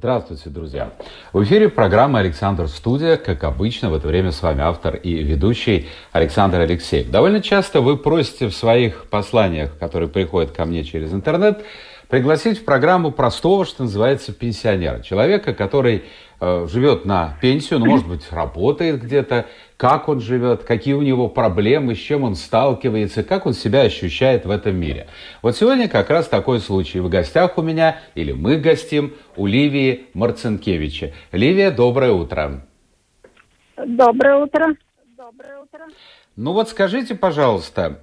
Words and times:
Здравствуйте, 0.00 0.48
друзья! 0.48 0.92
В 1.34 1.44
эфире 1.44 1.68
программа 1.68 2.20
«Александр 2.20 2.68
Студия». 2.68 3.18
Как 3.18 3.44
обычно, 3.44 3.90
в 3.90 3.94
это 3.94 4.08
время 4.08 4.32
с 4.32 4.40
вами 4.40 4.62
автор 4.62 4.96
и 4.96 5.22
ведущий 5.22 5.88
Александр 6.10 6.60
Алексеев. 6.60 7.10
Довольно 7.10 7.42
часто 7.42 7.82
вы 7.82 7.98
просите 7.98 8.48
в 8.48 8.54
своих 8.54 9.10
посланиях, 9.10 9.76
которые 9.78 10.08
приходят 10.08 10.52
ко 10.52 10.64
мне 10.64 10.84
через 10.84 11.12
интернет, 11.12 11.62
пригласить 12.08 12.60
в 12.60 12.64
программу 12.64 13.10
простого, 13.10 13.66
что 13.66 13.82
называется, 13.82 14.32
пенсионера. 14.32 15.00
Человека, 15.02 15.52
который 15.52 16.04
э, 16.40 16.66
живет 16.72 17.04
на 17.04 17.36
пенсию, 17.42 17.80
ну, 17.80 17.84
может 17.84 18.08
быть, 18.08 18.22
работает 18.32 19.02
где-то, 19.02 19.48
как 19.80 20.10
он 20.10 20.20
живет, 20.20 20.64
какие 20.64 20.92
у 20.92 21.00
него 21.00 21.28
проблемы, 21.28 21.94
с 21.94 21.98
чем 21.98 22.22
он 22.22 22.34
сталкивается, 22.34 23.24
как 23.24 23.46
он 23.46 23.54
себя 23.54 23.80
ощущает 23.80 24.44
в 24.44 24.50
этом 24.50 24.76
мире. 24.76 25.06
Вот 25.40 25.56
сегодня 25.56 25.88
как 25.88 26.10
раз 26.10 26.28
такой 26.28 26.60
случай. 26.60 27.00
В 27.00 27.08
гостях 27.08 27.56
у 27.56 27.62
меня, 27.62 27.96
или 28.14 28.32
мы 28.32 28.58
гостим, 28.58 29.14
у 29.36 29.46
Ливии 29.46 30.04
Марцинкевича. 30.12 31.12
Ливия, 31.32 31.70
доброе 31.70 32.12
утро. 32.12 32.60
Доброе 33.76 34.36
утро. 34.36 34.76
Доброе 35.16 35.60
утро. 35.60 35.86
Ну 36.36 36.52
вот 36.52 36.68
скажите, 36.68 37.14
пожалуйста, 37.14 38.00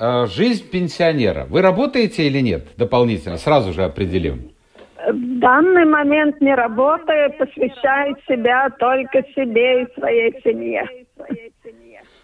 Э, 0.00 0.26
жизнь 0.26 0.70
пенсионера. 0.70 1.44
Вы 1.50 1.60
работаете 1.60 2.28
или 2.28 2.38
нет? 2.38 2.68
Дополнительно, 2.76 3.36
сразу 3.36 3.72
же 3.72 3.82
определим. 3.82 4.52
В 4.96 5.38
данный 5.40 5.84
момент 5.84 6.40
не 6.40 6.54
работаю, 6.54 7.32
посвящаю 7.32 8.16
себя 8.28 8.70
только 8.78 9.24
себе 9.34 9.82
и 9.82 9.94
своей 9.94 10.40
семье. 10.42 10.86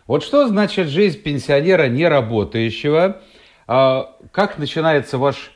Вот 0.07 0.23
что 0.23 0.47
значит 0.49 0.89
жизнь 0.89 1.23
пенсионера 1.23 1.89
неработающего? 1.89 3.23
А, 3.67 4.17
как 4.33 4.59
начинается 4.59 5.19
ваш 5.19 5.53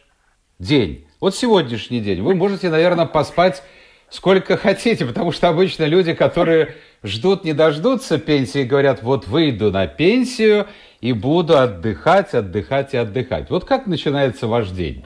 день? 0.59 1.07
Вот 1.21 1.35
сегодняшний 1.35 2.01
день. 2.01 2.23
Вы 2.23 2.35
можете, 2.35 2.71
наверное, 2.71 3.07
поспать 3.07 3.63
сколько 4.09 4.57
хотите, 4.57 5.05
потому 5.05 5.33
что 5.33 5.49
обычно 5.49 5.85
люди, 5.85 6.15
которые 6.15 6.77
ждут, 7.03 7.45
не 7.45 7.53
дождутся 7.53 8.19
пенсии, 8.19 8.65
говорят, 8.65 9.03
вот 9.03 9.27
выйду 9.27 9.71
на 9.71 9.87
пенсию– 9.87 10.67
и 11.01 11.13
буду 11.13 11.59
отдыхать, 11.59 12.35
отдыхать 12.35 12.95
и 12.95 12.97
отдыхать. 12.97 13.51
Вот 13.51 13.65
как 13.65 13.87
начинается 13.87 14.47
ваш 14.47 14.71
день? 14.71 15.05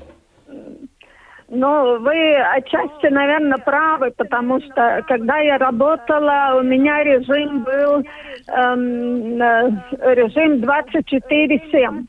Ну, 1.55 1.99
вы 1.99 2.35
отчасти, 2.35 3.09
наверное, 3.09 3.59
правы, 3.59 4.11
потому 4.17 4.59
что 4.63 5.05
когда 5.07 5.37
я 5.37 5.59
работала, 5.59 6.55
у 6.59 6.63
меня 6.63 7.05
режим 7.05 7.63
был 7.63 8.03
эм, 8.49 9.43
э, 9.43 9.71
режим 10.15 10.63
24-7. 10.63 12.07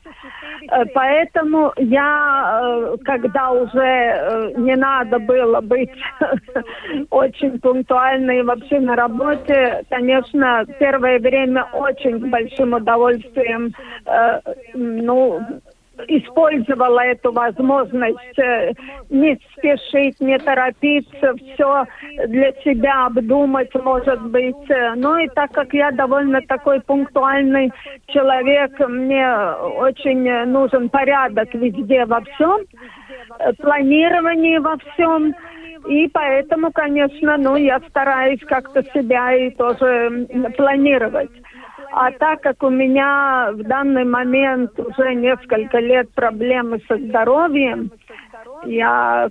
Э, 0.70 0.84
поэтому 0.94 1.74
я, 1.76 2.58
э, 2.62 2.96
когда 3.04 3.50
уже 3.50 4.54
не 4.56 4.76
надо 4.76 5.18
было 5.18 5.60
быть 5.60 5.92
очень 7.10 7.60
пунктуальной 7.60 8.44
вообще 8.44 8.80
на 8.80 8.96
работе, 8.96 9.84
конечно, 9.90 10.64
первое 10.78 11.18
время 11.18 11.64
очень 11.74 12.30
большим 12.30 12.72
удовольствием, 12.72 13.74
ну, 14.72 15.42
использовала 16.08 17.00
эту 17.00 17.32
возможность 17.32 18.38
э, 18.38 18.72
не 19.10 19.38
спешить, 19.52 20.20
не 20.20 20.38
торопиться, 20.38 21.34
все 21.34 21.84
для 22.26 22.52
себя 22.64 23.06
обдумать, 23.06 23.74
может 23.74 24.20
быть. 24.22 24.68
Ну 24.96 25.18
и 25.18 25.28
так 25.28 25.52
как 25.52 25.72
я 25.72 25.90
довольно 25.90 26.40
такой 26.42 26.80
пунктуальный 26.80 27.72
человек, 28.08 28.78
мне 28.88 29.28
очень 29.78 30.46
нужен 30.46 30.88
порядок 30.88 31.52
везде 31.54 32.04
во 32.06 32.20
всем, 32.20 32.60
планирование 33.58 34.60
во 34.60 34.76
всем. 34.76 35.34
И 35.88 36.08
поэтому, 36.08 36.72
конечно, 36.72 37.36
ну, 37.36 37.56
я 37.56 37.78
стараюсь 37.90 38.40
как-то 38.40 38.82
себя 38.94 39.34
и 39.34 39.50
тоже 39.50 40.26
планировать. 40.56 41.30
А 41.96 42.10
так 42.10 42.40
как 42.40 42.64
у 42.64 42.70
меня 42.70 43.50
в 43.52 43.62
данный 43.62 44.04
момент 44.04 44.76
уже 44.80 45.14
несколько 45.14 45.78
лет 45.78 46.10
проблемы 46.12 46.80
со 46.88 46.96
здоровьем, 46.98 47.92
я 48.64 49.28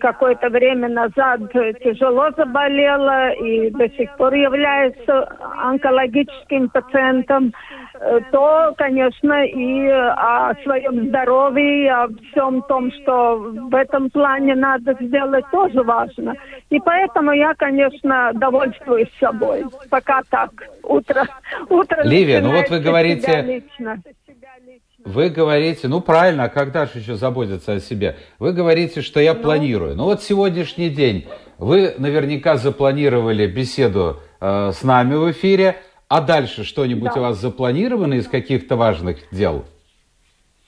какое-то 0.00 0.48
время 0.48 0.88
назад 0.88 1.40
тяжело 1.52 2.30
заболела 2.36 3.30
и 3.32 3.70
до 3.70 3.88
сих 3.90 4.14
пор 4.16 4.34
являюсь 4.34 4.96
онкологическим 5.62 6.68
пациентом, 6.70 7.52
э, 7.94 8.20
то, 8.32 8.74
конечно, 8.76 9.44
и 9.44 9.86
о 9.88 10.54
своем 10.62 11.08
здоровье, 11.08 11.84
и 11.84 11.88
о 11.88 12.08
всем 12.30 12.62
том, 12.62 12.90
что 12.92 13.36
в 13.36 13.74
этом 13.74 14.10
плане 14.10 14.54
надо 14.54 14.96
сделать, 15.00 15.44
тоже 15.52 15.82
важно. 15.82 16.34
И 16.70 16.78
поэтому 16.80 17.32
я, 17.32 17.54
конечно, 17.54 18.32
довольствуюсь 18.34 19.10
собой. 19.20 19.64
Пока 19.90 20.22
так. 20.28 20.50
Утро, 20.82 21.26
утро 21.68 22.02
Ливия, 22.02 22.40
ну 22.40 22.52
вот 22.52 22.68
вы 22.70 22.80
говорите... 22.80 23.62
Вы 25.08 25.30
говорите, 25.30 25.88
ну 25.88 26.02
правильно, 26.02 26.44
а 26.44 26.48
когда 26.50 26.84
же 26.84 26.98
еще 26.98 27.14
заботиться 27.14 27.72
о 27.72 27.80
себе? 27.80 28.16
Вы 28.38 28.52
говорите, 28.52 29.00
что 29.00 29.20
я 29.20 29.32
ну, 29.32 29.40
планирую. 29.40 29.96
Ну 29.96 30.04
вот 30.04 30.22
сегодняшний 30.22 30.90
день 30.90 31.26
вы 31.56 31.94
наверняка 31.96 32.56
запланировали 32.58 33.46
беседу 33.46 34.20
э, 34.38 34.70
с 34.70 34.82
нами 34.82 35.14
в 35.14 35.30
эфире, 35.30 35.76
а 36.08 36.20
дальше 36.20 36.62
что-нибудь 36.62 37.12
да. 37.14 37.20
у 37.20 37.22
вас 37.22 37.38
запланировано 37.38 38.14
из 38.14 38.28
каких-то 38.28 38.76
важных 38.76 39.16
дел? 39.32 39.64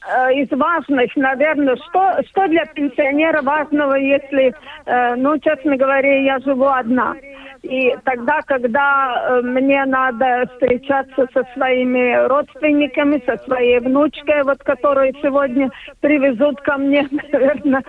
Э, 0.08 0.32
из 0.32 0.50
важных, 0.50 1.14
наверное, 1.16 1.76
что, 1.76 2.22
что 2.30 2.48
для 2.48 2.64
пенсионера 2.64 3.42
важного, 3.42 3.94
если, 3.96 4.54
э, 4.86 5.14
ну, 5.16 5.38
честно 5.38 5.76
говоря, 5.76 6.22
я 6.22 6.38
живу 6.38 6.66
одна. 6.66 7.14
И 7.62 7.94
тогда, 8.04 8.40
когда 8.46 9.28
э, 9.28 9.42
мне 9.42 9.84
надо 9.84 10.46
встречаться 10.52 11.26
со 11.32 11.44
своими 11.52 12.26
родственниками, 12.26 13.22
со 13.26 13.36
своей 13.44 13.80
внучкой, 13.80 14.44
вот 14.44 14.58
которую 14.62 15.12
сегодня 15.22 15.70
привезут 16.00 16.60
ко 16.62 16.78
мне, 16.78 17.06
наверное, 17.32 17.82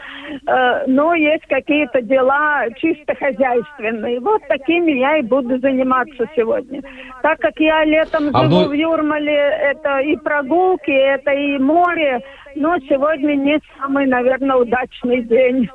э, 0.46 0.84
но 0.88 1.14
есть 1.14 1.46
какие-то 1.48 2.02
дела 2.02 2.66
чисто 2.78 3.16
хозяйственные. 3.16 4.20
Вот 4.20 4.42
такими 4.50 4.92
я 4.92 5.18
и 5.18 5.22
буду 5.22 5.58
заниматься 5.60 6.26
сегодня. 6.36 6.82
Так 7.22 7.40
как 7.40 7.58
я 7.60 7.86
летом 7.86 8.30
а 8.34 8.44
живу 8.44 8.62
ну... 8.64 8.70
в 8.70 8.74
Юрмале, 8.74 9.34
это 9.34 10.00
и 10.00 10.18
прогулки, 10.18 10.92
это 10.92 11.32
и 11.32 11.58
море, 11.58 12.20
но 12.56 12.78
сегодня 12.80 13.36
не 13.36 13.60
самый, 13.78 14.06
наверное, 14.06 14.58
удачный 14.58 15.22
день 15.22 15.70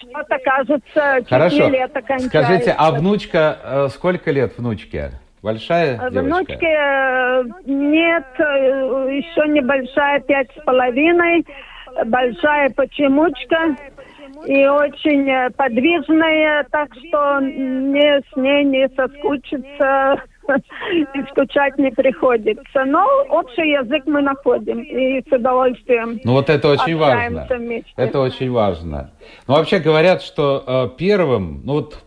что-то 0.00 0.38
кажется, 0.38 1.28
Хорошо. 1.28 1.68
лето 1.68 2.00
кончается. 2.02 2.28
Скажите, 2.28 2.74
а 2.76 2.90
внучка, 2.90 3.58
э, 3.62 3.88
сколько 3.90 4.30
лет 4.30 4.56
внучке? 4.56 5.12
Большая 5.42 5.96
э, 5.96 6.10
девочка? 6.10 6.20
Внучке 6.22 6.66
э, 6.66 7.44
нет, 7.66 8.26
еще 8.38 9.48
небольшая, 9.48 10.20
пять 10.20 10.50
с 10.56 10.64
половиной, 10.64 11.46
большая 12.06 12.70
почемучка 12.70 13.76
и 14.46 14.66
очень 14.66 15.52
подвижная, 15.54 16.64
так 16.70 16.88
что 16.94 17.40
мне 17.40 18.20
с 18.32 18.36
ней 18.36 18.64
не 18.64 18.88
соскучиться 18.90 20.22
и 20.92 21.22
скучать 21.30 21.78
не 21.78 21.90
приходится. 21.90 22.84
Но 22.84 23.06
общий 23.28 23.70
язык 23.70 24.04
мы 24.06 24.22
находим 24.22 24.80
и 24.80 25.22
с 25.28 25.32
удовольствием. 25.32 26.20
Ну 26.24 26.32
вот 26.32 26.50
это 26.50 26.68
очень 26.68 26.96
важно. 26.96 27.46
Вместе. 27.48 27.90
Это 27.96 28.20
очень 28.20 28.50
важно. 28.50 29.10
Ну 29.46 29.54
вообще 29.54 29.78
говорят, 29.78 30.22
что 30.22 30.64
э, 30.66 30.96
первым, 30.96 31.62
ну 31.64 31.74
вот 31.74 31.98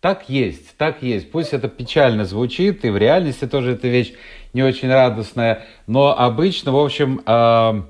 так 0.00 0.28
есть, 0.28 0.76
так 0.76 1.02
есть. 1.02 1.30
Пусть 1.30 1.52
это 1.52 1.68
печально 1.68 2.24
звучит, 2.24 2.84
и 2.84 2.90
в 2.90 2.96
реальности 2.96 3.46
тоже 3.46 3.72
эта 3.72 3.88
вещь 3.88 4.12
не 4.52 4.62
очень 4.62 4.88
радостная, 4.88 5.64
но 5.86 6.18
обычно, 6.18 6.72
в 6.72 6.78
общем, 6.78 7.20
э, 7.26 7.82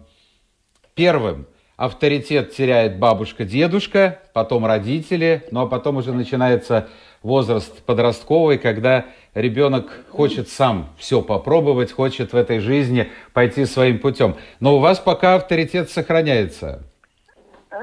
первым 0.95 1.47
авторитет 1.77 2.55
теряет 2.55 2.99
бабушка-дедушка, 2.99 4.21
потом 4.33 4.67
родители, 4.67 5.45
ну 5.53 5.61
а 5.61 5.67
потом 5.67 5.99
уже 5.99 6.13
начинается 6.13 6.89
возраст 7.23 7.83
подростковый, 7.85 8.59
когда 8.59 9.07
ребенок 9.35 10.05
хочет 10.11 10.49
сам 10.49 10.89
все 10.99 11.23
попробовать, 11.23 11.93
хочет 11.93 12.33
в 12.33 12.37
этой 12.37 12.61
жизни 12.61 13.09
пойти 13.33 13.65
своим 13.65 13.99
путем. 13.99 14.37
Но 14.61 14.77
у 14.77 14.81
вас 14.81 14.99
пока 14.99 15.35
авторитет 15.35 15.91
сохраняется. 15.91 16.83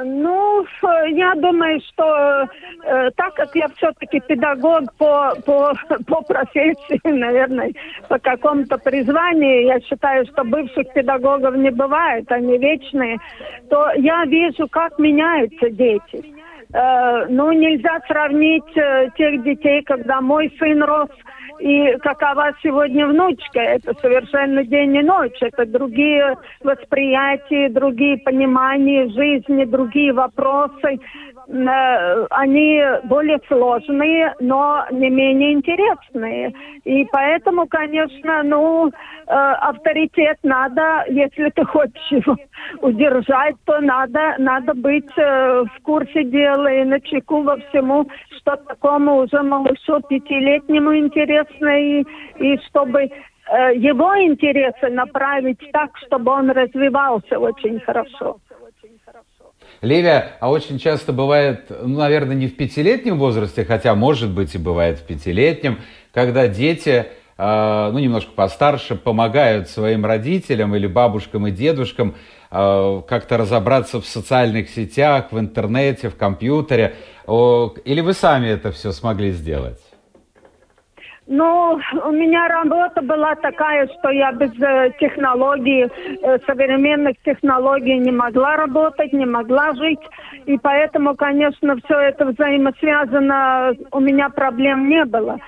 Ну, 0.03 0.65
я 1.09 1.35
думаю, 1.35 1.79
что 1.81 2.47
э, 2.83 3.11
так 3.15 3.33
как 3.35 3.55
я 3.55 3.69
все-таки 3.77 4.19
педагог 4.19 4.93
по, 4.97 5.35
по, 5.45 5.73
по 6.07 6.21
профессии, 6.21 6.99
наверное, 7.07 7.71
по 8.09 8.19
какому-то 8.19 8.77
призванию, 8.77 9.67
я 9.67 9.79
считаю, 9.81 10.25
что 10.25 10.43
бывших 10.43 10.91
педагогов 10.93 11.55
не 11.55 11.69
бывает, 11.69 12.29
они 12.31 12.57
вечные, 12.57 13.17
то 13.69 13.91
я 13.95 14.25
вижу, 14.25 14.67
как 14.67 14.99
меняются 14.99 15.69
дети. 15.69 16.34
Э, 16.73 17.25
ну, 17.29 17.51
нельзя 17.51 17.99
сравнить 18.07 18.75
э, 18.75 19.09
тех 19.17 19.43
детей, 19.43 19.81
когда 19.83 20.21
мой 20.21 20.53
сын 20.59 20.83
рос, 20.83 21.09
и 21.59 21.95
какова 22.01 22.51
сегодня 22.61 23.07
внучка. 23.07 23.59
Это 23.59 23.93
совершенно 24.01 24.63
день 24.63 24.95
и 24.95 25.03
ночь. 25.03 25.37
Это 25.41 25.65
другие 25.65 26.35
восприятия, 26.61 27.69
другие 27.69 28.17
понимания 28.17 29.07
жизни, 29.09 29.65
другие 29.65 30.11
вопросы. 30.11 30.99
Э, 31.47 32.25
они 32.31 32.81
более 33.03 33.39
сложные, 33.47 34.33
но 34.39 34.85
не 34.91 35.09
менее 35.09 35.53
интересные. 35.53 36.53
И 36.83 37.05
поэтому, 37.11 37.67
конечно, 37.67 38.43
ну, 38.43 38.87
э, 38.87 38.91
авторитет 39.31 40.37
надо, 40.43 41.05
если 41.07 41.49
ты 41.49 41.63
хочешь 41.65 42.11
его 42.11 42.35
удержать, 42.81 43.55
то 43.65 43.79
надо, 43.79 44.35
надо 44.39 44.73
быть 44.73 45.11
э, 45.17 45.63
в 45.63 45.83
курсе 45.83 46.23
дела 46.23 46.67
и 46.67 46.83
на 46.83 46.99
чеку 46.99 47.43
во 47.43 47.57
всему, 47.57 48.07
что 48.37 48.55
такому 48.55 49.17
уже 49.17 49.41
малышу 49.43 50.01
пятилетнему 50.09 50.97
интересно, 50.97 51.79
и, 51.79 52.05
и 52.39 52.57
чтобы 52.67 53.09
его 53.75 54.17
интересы 54.17 54.89
направить 54.89 55.59
так, 55.71 55.95
чтобы 56.07 56.31
он 56.31 56.49
развивался 56.49 57.37
очень 57.37 57.79
хорошо. 57.79 58.37
Левия, 59.81 60.37
а 60.39 60.49
очень 60.49 60.79
часто 60.79 61.13
бывает, 61.13 61.65
ну, 61.69 61.99
наверное, 61.99 62.35
не 62.35 62.47
в 62.47 62.55
пятилетнем 62.55 63.19
возрасте, 63.19 63.65
хотя, 63.65 63.95
может 63.95 64.31
быть, 64.31 64.55
и 64.55 64.57
бывает 64.57 64.99
в 64.99 65.03
пятилетнем, 65.03 65.79
когда 66.13 66.47
дети, 66.47 67.07
э, 67.37 67.89
ну, 67.91 67.99
немножко 67.99 68.31
постарше, 68.31 68.95
помогают 68.95 69.69
своим 69.69 70.05
родителям 70.05 70.75
или 70.75 70.87
бабушкам 70.87 71.47
и 71.47 71.51
дедушкам 71.51 72.15
э, 72.51 73.01
как-то 73.07 73.37
разобраться 73.37 74.01
в 74.01 74.05
социальных 74.05 74.69
сетях, 74.69 75.27
в 75.31 75.39
интернете, 75.39 76.09
в 76.09 76.15
компьютере. 76.15 76.95
Или 77.27 78.01
вы 78.01 78.13
сами 78.13 78.47
это 78.47 78.71
все 78.71 78.91
смогли 78.91 79.31
сделать? 79.31 79.79
Ну, 81.27 81.79
у 82.03 82.11
меня 82.11 82.47
работа 82.47 83.01
была 83.01 83.33
такая, 83.35 83.87
что 83.87 84.11
я 84.11 84.31
без 84.31 84.51
э, 84.61 84.91
технологий, 84.99 85.87
э, 85.87 86.37
современных 86.45 87.17
технологий 87.25 87.97
не 87.97 88.11
могла 88.11 88.57
работать, 88.57 89.11
не 89.11 89.25
могла 89.25 89.73
жить. 89.73 90.01
И 90.45 90.57
поэтому, 90.59 91.15
конечно, 91.15 91.77
все 91.83 91.99
это 91.99 92.25
взаимосвязано, 92.25 93.73
у 93.91 93.99
меня 93.99 94.29
проблем 94.29 94.87
не 94.87 95.03
было. 95.03 95.39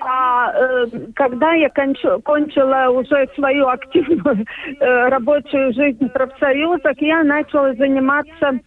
А 0.00 0.52
э, 0.52 0.86
когда 1.14 1.52
я 1.52 1.68
кончу, 1.70 2.20
кончила 2.22 2.90
уже 2.90 3.28
свою 3.34 3.68
активную 3.68 4.44
э, 4.80 5.08
рабочую 5.08 5.72
жизнь 5.72 6.08
в 6.08 6.12
профсоюзах, 6.12 6.96
я 6.98 7.22
начала 7.22 7.72
заниматься 7.74 8.58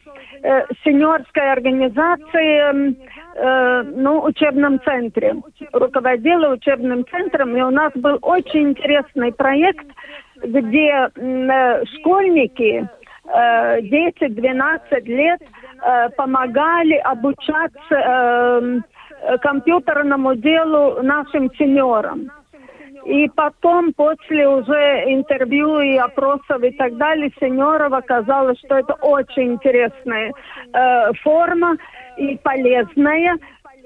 э, 0.42 0.66
сеньорской 0.84 1.52
организацией 1.52 2.96
э, 3.36 3.84
ну, 3.84 4.24
учебном 4.24 4.82
центре. 4.84 5.36
Руководила 5.74 6.54
учебным 6.54 7.06
центром, 7.08 7.56
и 7.56 7.62
у 7.62 7.70
нас 7.70 7.92
был 7.96 8.18
очень 8.22 8.70
интересный 8.70 9.32
проект, 9.32 9.86
где 10.44 11.10
э, 11.16 11.86
школьники, 11.98 12.88
э, 13.26 13.82
10-12 13.82 15.02
лет, 15.06 15.42
э, 15.42 16.10
помогали 16.18 16.96
обучаться 16.96 17.96
э, 17.96 18.80
компьютерному 19.42 20.36
делу 20.36 21.02
нашим 21.02 21.54
сеньорам. 21.56 22.32
И 23.06 23.30
потом, 23.30 23.94
после 23.94 24.48
уже 24.48 25.04
интервью 25.08 25.80
и 25.80 25.96
опросов 25.98 26.62
и 26.64 26.72
так 26.72 26.98
далее, 26.98 27.32
сеньоров 27.40 27.94
оказалось, 27.94 28.60
что 28.60 28.78
это 28.78 28.94
очень 28.96 29.54
интересная 29.54 30.32
э, 30.74 31.14
форма 31.24 31.78
и 32.18 32.38
полезная, 32.44 33.38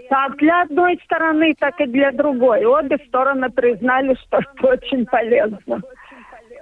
как 0.10 0.38
для 0.38 0.64
одной 0.64 1.00
стороны, 1.06 1.54
так 1.60 1.80
и 1.80 1.86
для 1.86 2.12
другой. 2.12 2.66
Обе 2.66 2.98
стороны 3.08 3.50
признали, 3.50 4.16
что 4.16 4.40
это 4.40 4.68
очень 4.68 5.06
полезно. 5.06 5.82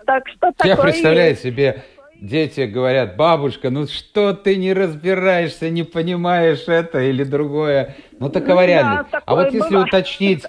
Так 0.06 0.28
что 0.28 0.52
Я 0.64 0.76
представляю 0.76 1.30
есть. 1.30 1.44
себе, 1.44 1.82
дети 2.22 2.62
говорят, 2.62 3.18
бабушка, 3.18 3.70
ну 3.70 3.88
что 3.88 4.34
ты 4.34 4.56
не 4.56 4.74
разбираешься, 4.74 5.70
не 5.70 5.84
понимаешь 5.84 6.64
это 6.68 7.02
или 7.02 7.24
другое. 7.24 7.98
Ну 8.20 8.30
такова 8.30 8.62
ну, 8.62 8.68
реальность. 8.68 9.12
Да, 9.12 9.22
а 9.26 9.36
вот 9.36 9.54
если 9.54 9.76
уточнить 9.76 10.46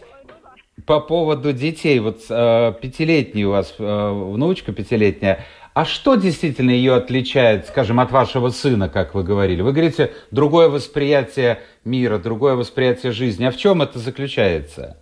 по 0.87 1.01
поводу 1.01 1.53
детей, 1.53 1.99
вот 1.99 2.21
э, 2.29 2.75
пятилетний 2.81 3.45
у 3.45 3.51
вас 3.51 3.75
э, 3.79 4.11
внучка 4.11 4.73
пятилетняя, 4.73 5.45
а 5.75 5.87
что 5.87 6.17
действительно 6.17 6.71
ее 6.71 6.95
отличает, 6.95 7.67
скажем, 7.67 7.99
от 7.99 8.13
вашего 8.13 8.51
сына, 8.51 8.91
как 8.91 9.15
вы 9.15 9.23
говорили? 9.23 9.63
Вы 9.63 9.73
говорите, 9.73 10.13
другое 10.31 10.69
восприятие 10.69 11.61
мира, 11.85 12.19
другое 12.19 12.55
восприятие 12.55 13.13
жизни. 13.13 13.47
А 13.47 13.51
в 13.51 13.57
чем 13.57 13.81
это 13.81 13.99
заключается? 13.99 14.99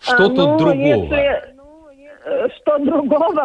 Что 0.00 0.24
а, 0.24 0.28
тут 0.28 0.36
ну, 0.36 0.58
другого? 0.58 1.14
Если 1.14 1.53
что 2.74 2.84
другого, 2.84 3.44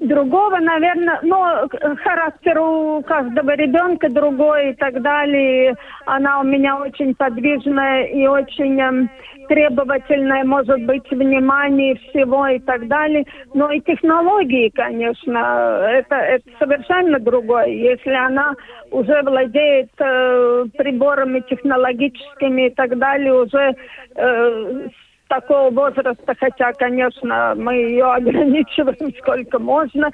другого, 0.00 0.58
наверное, 0.58 1.20
но 1.22 1.68
характер 2.02 2.58
у 2.60 3.02
каждого 3.02 3.54
ребенка 3.54 4.08
другой 4.08 4.70
и 4.70 4.74
так 4.74 5.00
далее. 5.02 5.74
Она 6.06 6.40
у 6.40 6.44
меня 6.44 6.78
очень 6.78 7.14
подвижная 7.14 8.04
и 8.04 8.26
очень 8.26 8.80
эм, 8.80 9.10
требовательная, 9.48 10.44
может 10.44 10.84
быть, 10.84 11.08
внимание 11.10 11.96
всего 11.96 12.46
и 12.46 12.58
так 12.58 12.86
далее. 12.88 13.24
Но 13.54 13.70
и 13.70 13.80
технологии, 13.80 14.70
конечно, 14.70 15.86
это, 15.90 16.16
это 16.16 16.44
совершенно 16.58 17.18
другое. 17.18 17.66
Если 17.66 18.12
она 18.12 18.54
уже 18.90 19.22
владеет 19.22 19.90
э, 19.98 20.64
приборами 20.76 21.40
технологическими 21.48 22.68
и 22.68 22.70
так 22.70 22.98
далее, 22.98 23.34
уже 23.34 23.74
э, 24.16 24.88
такого 25.30 25.70
возраста, 25.70 26.34
хотя, 26.38 26.72
конечно, 26.72 27.54
мы 27.56 27.74
ее 27.74 28.04
ограничиваем 28.04 29.14
сколько 29.20 29.58
можно, 29.58 30.10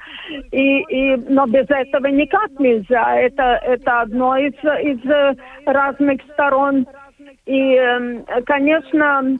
и, 0.51 0.79
и, 0.81 1.15
но 1.27 1.45
без 1.47 1.65
этого 1.69 2.07
никак 2.07 2.51
нельзя. 2.59 3.15
Это, 3.19 3.59
это 3.63 4.01
одно 4.01 4.37
из, 4.37 4.53
из 4.53 4.99
разных 5.65 6.21
сторон. 6.33 6.85
И, 7.45 7.75
эм, 7.75 8.25
конечно, 8.45 9.37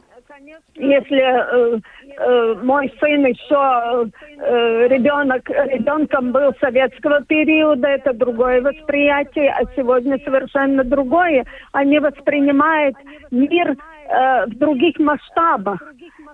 если 0.74 1.20
э, 1.20 1.80
э, 2.18 2.54
мой 2.62 2.92
сын 3.00 3.26
еще 3.26 4.10
э, 4.38 4.88
ребенок, 4.88 5.48
ребенком 5.48 6.32
был 6.32 6.52
советского 6.60 7.22
периода, 7.22 7.88
это 7.88 8.12
другое 8.12 8.62
восприятие, 8.62 9.50
а 9.50 9.62
сегодня 9.76 10.18
совершенно 10.24 10.84
другое. 10.84 11.44
Они 11.72 11.98
воспринимают 11.98 12.96
мир 13.30 13.76
э, 14.08 14.46
в 14.46 14.58
других 14.58 14.98
масштабах. 14.98 15.82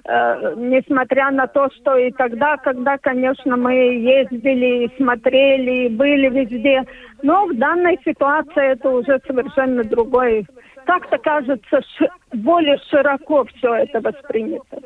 Э, 0.06 0.54
несмотря 0.56 1.30
на 1.30 1.46
то, 1.46 1.68
что 1.76 1.96
и 1.96 2.10
тогда, 2.12 2.56
когда, 2.58 2.98
конечно, 2.98 3.56
мы 3.56 3.72
ездили, 3.72 4.90
смотрели, 4.96 5.88
были 5.88 6.28
везде, 6.28 6.84
но 7.22 7.46
в 7.46 7.56
данной 7.56 7.98
ситуации 8.04 8.72
это 8.72 8.90
уже 8.90 9.20
совершенно 9.26 9.82
другое. 9.84 10.44
Как-то 10.86 11.16
кажется, 11.18 11.80
более 12.32 12.78
широко 12.90 13.46
все 13.56 13.74
это 13.74 14.00
воспринято. 14.00 14.78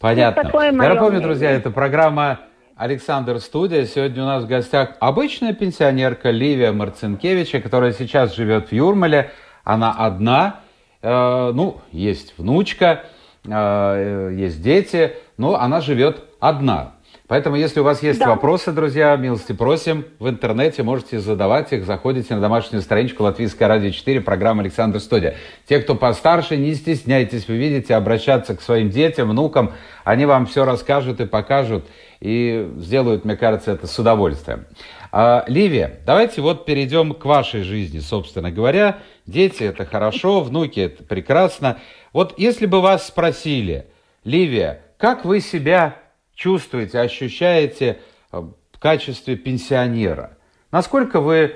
Понятно. 0.00 0.40
Я 0.40 0.72
напомню, 0.72 1.10
мнение. 1.10 1.20
друзья, 1.20 1.50
это 1.52 1.70
программа 1.70 2.40
Александр 2.76 3.38
Студия. 3.38 3.84
Сегодня 3.84 4.24
у 4.24 4.26
нас 4.26 4.42
в 4.42 4.48
гостях 4.48 4.96
обычная 4.98 5.52
пенсионерка 5.52 6.30
Ливия 6.30 6.72
Марцинкевича, 6.72 7.60
которая 7.60 7.92
сейчас 7.92 8.34
живет 8.34 8.70
в 8.70 8.72
Юрмале. 8.72 9.30
Она 9.62 9.94
одна, 9.96 10.60
ну, 11.08 11.80
есть 11.90 12.34
внучка, 12.38 13.04
э, 13.44 14.34
есть 14.36 14.62
дети, 14.62 15.14
но 15.36 15.56
она 15.56 15.80
живет 15.80 16.22
одна. 16.38 16.94
Поэтому, 17.28 17.56
если 17.56 17.80
у 17.80 17.84
вас 17.84 18.02
есть 18.02 18.18
да. 18.18 18.28
вопросы, 18.28 18.72
друзья, 18.72 19.16
милости 19.16 19.52
просим, 19.52 20.04
в 20.18 20.28
интернете 20.28 20.82
можете 20.82 21.20
задавать 21.20 21.72
их, 21.72 21.86
заходите 21.86 22.34
на 22.34 22.40
домашнюю 22.40 22.82
страничку 22.82 23.22
Латвийское 23.22 23.68
радио 23.68 23.90
4, 23.90 24.20
программа 24.20 24.62
Александр 24.62 24.98
Студия. 25.00 25.36
Те, 25.66 25.78
кто 25.78 25.94
постарше, 25.94 26.56
не 26.56 26.74
стесняйтесь, 26.74 27.46
вы 27.46 27.56
видите, 27.56 27.94
обращаться 27.94 28.56
к 28.56 28.60
своим 28.60 28.90
детям, 28.90 29.30
внукам, 29.30 29.72
они 30.04 30.26
вам 30.26 30.46
все 30.46 30.64
расскажут 30.64 31.20
и 31.20 31.26
покажут, 31.26 31.86
и 32.20 32.68
сделают, 32.76 33.24
мне 33.24 33.36
кажется, 33.36 33.72
это 33.72 33.86
с 33.86 33.98
удовольствием. 33.98 34.66
А, 35.12 35.44
Ливия, 35.46 36.00
давайте 36.04 36.40
вот 36.40 36.66
перейдем 36.66 37.14
к 37.14 37.24
вашей 37.24 37.62
жизни, 37.62 38.00
собственно 38.00 38.50
говоря. 38.50 38.98
Дети– 39.26 39.62
это 39.64 39.86
хорошо, 39.86 40.40
внуки– 40.40 40.80
это 40.80 41.04
прекрасно. 41.04 41.78
Вот 42.12 42.34
если 42.36 42.66
бы 42.66 42.80
вас 42.80 43.06
спросили, 43.06 43.86
Ливия, 44.24 44.82
как 44.98 45.24
вы 45.24 45.40
себя 45.40 45.96
чувствуете, 46.42 47.00
ощущаете 47.00 47.98
э, 48.32 48.42
в 48.72 48.78
качестве 48.78 49.36
пенсионера? 49.36 50.36
Насколько 50.70 51.20
вы 51.20 51.54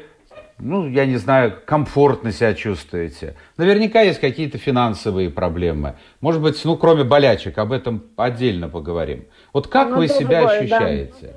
ну, 0.58 0.88
я 0.88 1.04
не 1.04 1.16
знаю, 1.16 1.52
комфортно 1.66 2.32
себя 2.32 2.54
чувствуете. 2.54 3.34
Наверняка 3.58 4.00
есть 4.00 4.20
какие-то 4.20 4.56
финансовые 4.56 5.28
проблемы. 5.28 5.96
Может 6.22 6.40
быть, 6.40 6.64
ну, 6.64 6.78
кроме 6.78 7.04
болячек, 7.04 7.58
об 7.58 7.72
этом 7.72 8.04
отдельно 8.16 8.70
поговорим. 8.70 9.26
Вот 9.52 9.66
как 9.66 9.90
ну, 9.90 9.98
вы 9.98 10.08
себя 10.08 10.40
другое, 10.40 10.60
ощущаете? 10.60 11.34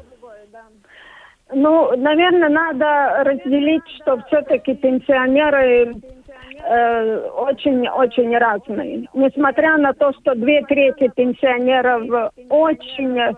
Да. 0.53 0.61
Ну, 1.53 1.97
наверное, 1.97 2.47
надо 2.47 3.23
разделить, 3.25 3.83
что 4.01 4.23
все-таки 4.27 4.73
пенсионеры 4.75 5.95
очень-очень 6.63 8.35
э, 8.35 8.37
разные. 8.37 9.07
Несмотря 9.13 9.77
на 9.77 9.93
то, 9.93 10.11
что 10.13 10.35
две 10.35 10.61
трети 10.63 11.09
пенсионеров 11.15 12.31
очень 12.49 13.17
э, 13.19 13.33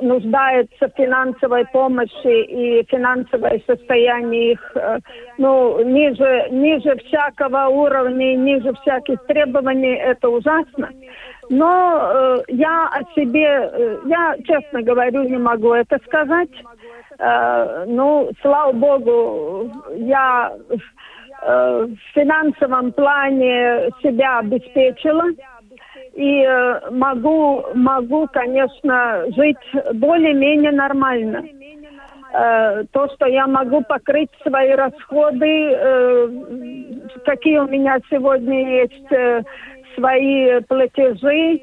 нуждаются 0.00 0.88
в 0.88 0.96
финансовой 0.96 1.64
помощи 1.66 2.44
и 2.44 2.86
финансовое 2.88 3.60
состояние 3.66 4.52
их 4.52 4.72
э, 4.74 4.98
ну, 5.38 5.82
ниже, 5.84 6.48
ниже 6.50 6.96
всякого 7.06 7.68
уровня, 7.68 8.36
ниже 8.36 8.72
всяких 8.74 9.24
требований, 9.26 9.94
это 9.94 10.28
ужасно. 10.28 10.90
Но 11.50 11.98
э, 12.00 12.38
я 12.48 12.88
о 12.88 13.02
себе, 13.14 13.70
э, 13.72 13.98
я 14.06 14.36
честно 14.44 14.82
говорю, 14.82 15.22
не 15.22 15.38
могу 15.38 15.72
это 15.72 15.98
сказать. 16.06 16.50
Э, 17.18 17.84
ну, 17.86 18.30
слава 18.42 18.72
богу, 18.72 19.70
я 19.96 20.52
в 21.40 21.96
финансовом 22.14 22.92
плане 22.92 23.90
себя 24.02 24.40
обеспечила 24.40 25.24
и 26.14 26.42
э, 26.42 26.90
могу, 26.90 27.64
могу, 27.74 28.26
конечно, 28.26 29.24
жить 29.36 29.94
более-менее 29.94 30.72
нормально. 30.72 31.44
Э, 32.32 32.84
то, 32.90 33.08
что 33.14 33.26
я 33.26 33.46
могу 33.46 33.82
покрыть 33.82 34.30
свои 34.46 34.72
расходы, 34.72 35.76
какие 37.24 37.58
у 37.58 37.68
меня 37.68 37.98
сегодня 38.10 38.82
есть 38.82 39.54
свои 39.94 40.60
платежи 40.62 41.60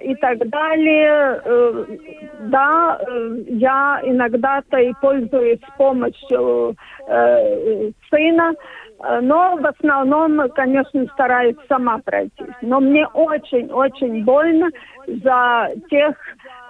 и 0.00 0.14
так 0.16 0.38
далее. 0.50 1.40
Да, 2.50 3.00
я 3.48 4.00
иногда-то 4.04 4.78
и 4.78 4.92
пользуюсь 5.00 5.60
помощью 5.78 6.76
сына, 8.10 8.52
Э, 8.52 8.83
но 9.20 9.56
в 9.56 9.66
основном, 9.66 10.48
конечно, 10.54 11.06
стараюсь 11.12 11.56
сама 11.68 11.98
пройти. 11.98 12.44
Но 12.62 12.80
мне 12.80 13.06
очень-очень 13.08 14.24
больно 14.24 14.70
за 15.06 15.70
тех 15.90 16.16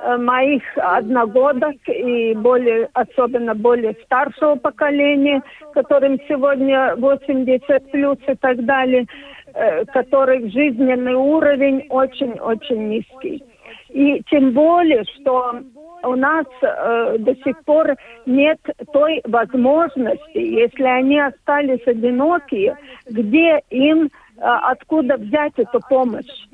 э, 0.03 0.17
моих 0.17 0.63
одногодок 0.77 1.77
и 1.87 2.35
более, 2.35 2.89
особенно 2.93 3.55
более 3.55 3.95
старшего 4.05 4.57
поколения, 4.57 5.43
которым 5.75 6.19
сегодня 6.29 6.95
80 6.97 7.91
плюс 7.91 8.19
и 8.27 8.35
так 8.35 8.65
далее, 8.65 9.07
э, 9.55 9.85
которых 9.87 10.51
жизненный 10.51 11.15
уровень 11.15 11.87
очень-очень 11.89 12.89
низкий. 12.89 13.45
И 13.91 14.23
тем 14.29 14.53
более, 14.53 15.05
что 15.05 15.61
у 16.07 16.15
нас 16.15 16.47
э, 16.63 17.17
до 17.19 17.35
сих 17.37 17.63
пор 17.65 17.97
нет 18.27 18.59
той 18.93 19.21
возможности, 19.25 20.39
если 20.39 20.85
они 20.85 21.21
остались 21.21 21.87
одинокие, 21.87 22.77
где 23.07 23.63
им 23.71 24.07
э, 24.07 24.09
откуда 24.41 25.17
взять 25.17 25.55
эту 25.57 25.81
помощь. 25.89 26.49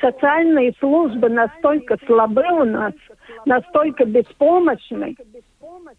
Социальные 0.00 0.72
службы 0.78 1.28
настолько 1.28 1.96
слабы 2.06 2.44
у 2.50 2.64
нас, 2.64 2.92
настолько 3.44 4.04
беспомощны, 4.04 5.16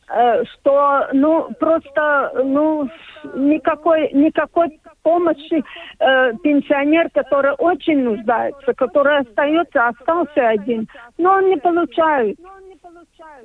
э, 0.10 0.44
что 0.46 1.08
ну 1.14 1.50
просто 1.60 2.32
ну 2.44 2.90
никакой 3.36 4.12
никакой 4.14 4.80
помощи 5.04 5.64
э, 6.00 6.34
пенсионер, 6.44 7.10
который 7.14 7.54
очень 7.54 8.04
нуждается, 8.04 8.74
который 8.74 9.20
остается, 9.20 9.88
остался 9.88 10.50
один, 10.50 10.88
но 11.18 11.34
он 11.34 11.50
не 11.50 11.58
получает. 11.58 12.38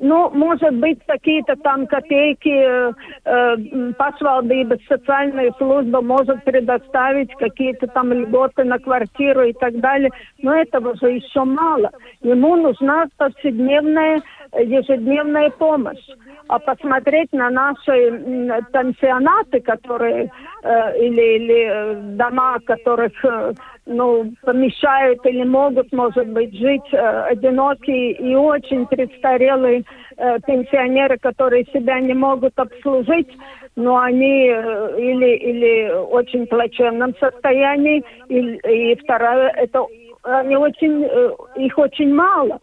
Ну, 0.00 0.30
может 0.30 0.74
быть, 0.74 0.98
какие-то 1.06 1.54
там 1.56 1.86
копейки 1.86 2.48
э, 2.48 2.92
э, 3.24 3.92
пашвалдыбы, 3.96 4.78
социальная 4.88 5.52
служба 5.58 6.00
может 6.00 6.42
предоставить 6.44 7.32
какие-то 7.34 7.86
там 7.88 8.12
льготы 8.12 8.64
на 8.64 8.78
квартиру 8.78 9.42
и 9.42 9.52
так 9.52 9.78
далее. 9.80 10.10
Но 10.40 10.54
этого 10.54 10.96
же 10.96 11.10
еще 11.10 11.44
мало. 11.44 11.90
Ему 12.22 12.56
нужна 12.56 13.06
повседневная, 13.16 14.22
ежедневная 14.54 15.50
помощь. 15.50 16.08
А 16.48 16.58
посмотреть 16.58 17.32
на 17.32 17.50
наши 17.50 18.62
пансионаты, 18.72 19.60
которые 19.60 20.30
э, 20.62 20.98
или, 20.98 21.36
или 21.36 21.68
э, 21.70 21.94
дома, 22.16 22.58
которых 22.66 23.12
э, 23.24 23.52
ну, 23.86 24.32
помещают 24.42 25.24
или 25.26 25.44
могут, 25.44 25.92
может 25.92 26.28
быть, 26.28 26.54
жить 26.54 26.92
э, 26.92 27.22
одинокие 27.30 28.12
и 28.12 28.34
очень 28.34 28.86
престарелые 28.86 29.84
э, 30.16 30.38
пенсионеры, 30.46 31.18
которые 31.18 31.64
себя 31.72 32.00
не 32.00 32.14
могут 32.14 32.58
обслужить, 32.58 33.28
но 33.74 33.98
они 33.98 34.48
э, 34.48 35.00
или, 35.00 35.36
или 35.36 35.90
очень 35.90 36.46
плачевном 36.46 37.14
состоянии, 37.18 38.04
и, 38.28 38.38
и 38.38 38.96
второе, 39.02 39.52
это 39.56 39.84
они 40.22 40.56
очень, 40.56 41.04
э, 41.04 41.30
их 41.56 41.76
очень 41.78 42.14
мало 42.14 42.60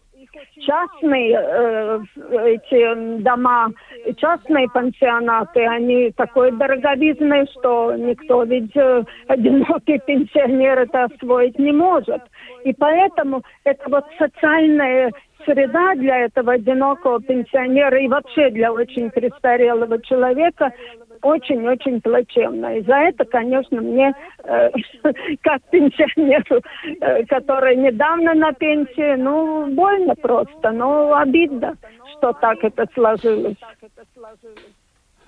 частные 0.60 1.34
э, 1.34 2.00
эти 2.44 3.20
дома, 3.22 3.72
частные 4.16 4.68
пансионаты, 4.68 5.66
они 5.66 6.10
такой 6.12 6.52
дороговизны, 6.52 7.46
что 7.52 7.94
никто 7.96 8.44
ведь 8.44 8.76
э, 8.76 9.04
одинокий 9.28 9.98
пенсионер 9.98 10.80
это 10.80 11.04
освоить 11.04 11.58
не 11.58 11.72
может. 11.72 12.22
И 12.64 12.72
поэтому 12.72 13.42
это 13.64 13.88
вот 13.88 14.04
социальная 14.18 15.12
среда 15.44 15.94
для 15.94 16.18
этого 16.18 16.52
одинокого 16.52 17.20
пенсионера 17.20 17.98
и 17.98 18.08
вообще 18.08 18.50
для 18.50 18.72
очень 18.72 19.10
престарелого 19.10 20.00
человека 20.02 20.72
очень-очень 21.22 22.00
плачевно. 22.00 22.76
И 22.76 22.82
за 22.82 22.94
это, 22.94 23.24
конечно, 23.24 23.80
мне, 23.80 24.12
э, 24.44 24.70
как 25.42 25.62
пенсионеру, 25.70 26.62
э, 27.00 27.24
который 27.26 27.76
недавно 27.76 28.34
на 28.34 28.52
пенсии, 28.52 29.16
ну, 29.16 29.66
больно 29.74 30.14
просто, 30.14 30.70
но 30.70 31.14
обидно, 31.14 31.76
что 32.16 32.32
так 32.32 32.58
это 32.62 32.86
сложилось. 32.94 33.56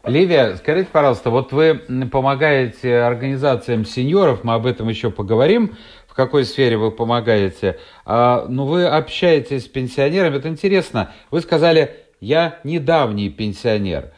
Ливия, 0.05 0.57
скажите, 0.57 0.89
пожалуйста, 0.91 1.31
вот 1.31 1.53
вы 1.53 1.81
помогаете 2.11 2.99
организациям 2.99 3.85
сеньоров, 3.85 4.43
мы 4.43 4.55
об 4.55 4.67
этом 4.67 4.89
еще 4.89 5.13
поговорим, 5.13 5.77
в 6.09 6.15
какой 6.15 6.45
сфере 6.45 6.77
вы 6.77 6.91
помогаете. 6.91 7.79
А, 8.05 8.47
ну, 8.49 8.67
вы 8.67 8.85
общаетесь 8.85 9.65
с 9.65 9.69
пенсионерами, 9.69 10.39
это 10.39 10.49
интересно. 10.49 11.13
Вы 11.31 11.41
сказали, 11.41 11.97
я 12.21 12.59
недавний 12.65 13.31
пенсионер. 13.31 14.13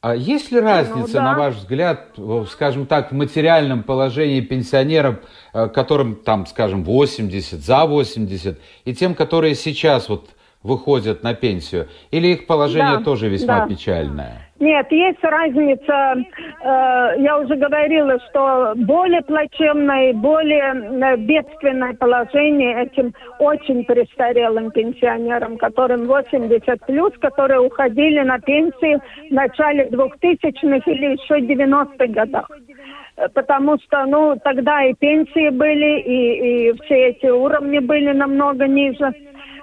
А 0.00 0.14
есть 0.14 0.52
ли 0.52 0.60
разница, 0.60 1.00
ну, 1.00 1.12
да. 1.12 1.22
на 1.22 1.38
ваш 1.38 1.56
взгляд, 1.56 2.14
скажем 2.50 2.86
так, 2.86 3.10
в 3.10 3.14
материальном 3.16 3.82
положении 3.82 4.40
пенсионеров, 4.40 5.16
э, 5.52 5.68
которым 5.68 6.14
там, 6.14 6.46
скажем, 6.46 6.84
80, 6.84 7.60
за 7.60 7.84
80, 7.84 8.60
и 8.84 8.94
тем, 8.94 9.16
которые 9.16 9.56
сейчас 9.56 10.08
вот 10.08 10.30
выходят 10.62 11.22
на 11.22 11.34
пенсию? 11.34 11.88
Или 12.10 12.28
их 12.28 12.46
положение 12.46 12.98
да, 12.98 13.04
тоже 13.04 13.28
весьма 13.28 13.60
да. 13.60 13.66
печальное? 13.66 14.48
Нет, 14.60 14.90
есть 14.90 15.22
разница. 15.22 16.16
Э, 16.62 17.14
я 17.18 17.38
уже 17.38 17.54
говорила, 17.54 18.18
что 18.28 18.72
более 18.74 19.22
плачевное, 19.22 20.12
более 20.14 20.74
э, 20.74 21.16
бедственное 21.16 21.94
положение 21.94 22.84
этим 22.84 23.14
очень 23.38 23.84
престарелым 23.84 24.72
пенсионерам, 24.72 25.58
которым 25.58 26.06
80 26.06 26.86
плюс, 26.86 27.12
которые 27.20 27.60
уходили 27.60 28.20
на 28.20 28.40
пенсию 28.40 29.00
в 29.30 29.32
начале 29.32 29.86
2000-х 29.90 30.90
или 30.90 31.12
еще 31.12 31.38
90-х 31.38 32.06
годах 32.08 32.50
э, 33.16 33.28
потому 33.32 33.78
что, 33.78 34.06
ну, 34.06 34.40
тогда 34.42 34.84
и 34.84 34.94
пенсии 34.94 35.50
были, 35.50 36.00
и, 36.00 36.70
и 36.70 36.72
все 36.82 37.10
эти 37.10 37.26
уровни 37.26 37.78
были 37.78 38.10
намного 38.10 38.66
ниже. 38.66 39.14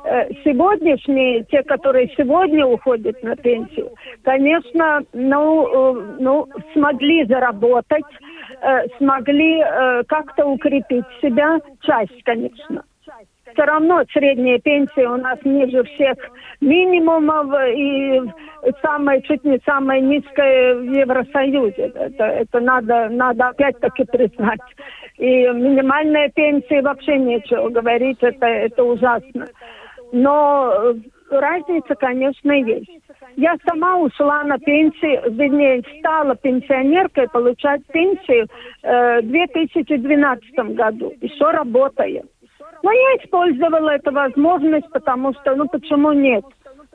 Э, 0.08 0.30
сегодняшние, 0.44 1.44
те, 1.46 1.64
которые 1.64 2.14
сегодня 2.16 2.64
уходят 2.64 3.24
на 3.24 3.36
пенсию, 3.36 3.90
конечно, 4.24 5.02
ну, 5.14 5.68
э, 5.68 6.18
ну 6.20 6.48
смогли 6.74 7.26
заработать, 7.26 8.06
э, 8.62 8.88
смогли 9.00 9.64
как-то 10.08 10.46
укрепить 10.46 11.06
себя, 11.22 11.60
часть, 11.82 12.24
конечно. 12.24 12.84
Все 13.54 13.64
равно 13.64 14.04
средняя 14.12 14.60
пенсия 14.60 15.08
у 15.08 15.18
нас 15.18 15.40
ниже 15.44 15.84
всех 15.84 16.18
минимумов 16.62 17.48
и 17.76 18.22
самая, 18.84 19.22
чуть 19.22 19.44
не 19.44 19.60
самая 19.66 20.02
низкая 20.02 20.76
в 20.76 20.84
Евросоюзе. 20.84 21.92
Это, 21.96 22.26
это 22.26 22.60
надо, 22.60 23.10
надо 23.10 23.48
опять-таки 23.48 24.04
признать. 24.04 24.60
И 25.18 25.48
минимальная 25.48 26.30
пенсия 26.30 26.82
вообще 26.82 27.18
нечего 27.18 27.70
говорить, 27.70 28.18
это, 28.22 28.46
это 28.46 28.84
ужасно. 28.84 29.48
Но 30.12 30.72
э, 30.74 30.94
разница, 31.30 31.96
конечно, 31.96 32.52
есть. 32.52 32.90
Я 33.36 33.56
сама 33.68 33.98
ушла 33.98 34.44
на 34.44 34.58
пенсию, 34.58 35.32
вернее, 35.32 35.84
стала 36.00 36.36
пенсионеркой, 36.36 37.28
получать 37.30 37.86
пенсию 37.88 38.48
э, 38.84 39.22
в 39.22 39.28
2012 39.28 40.54
году, 40.76 41.14
еще 41.22 41.52
работая. 41.52 42.24
Но 42.84 42.92
я 42.92 43.18
использовала 43.18 43.90
эту 43.90 44.12
возможность, 44.12 44.90
потому 44.92 45.34
что, 45.34 45.56
ну 45.56 45.68
почему 45.68 46.12
нет? 46.14 46.46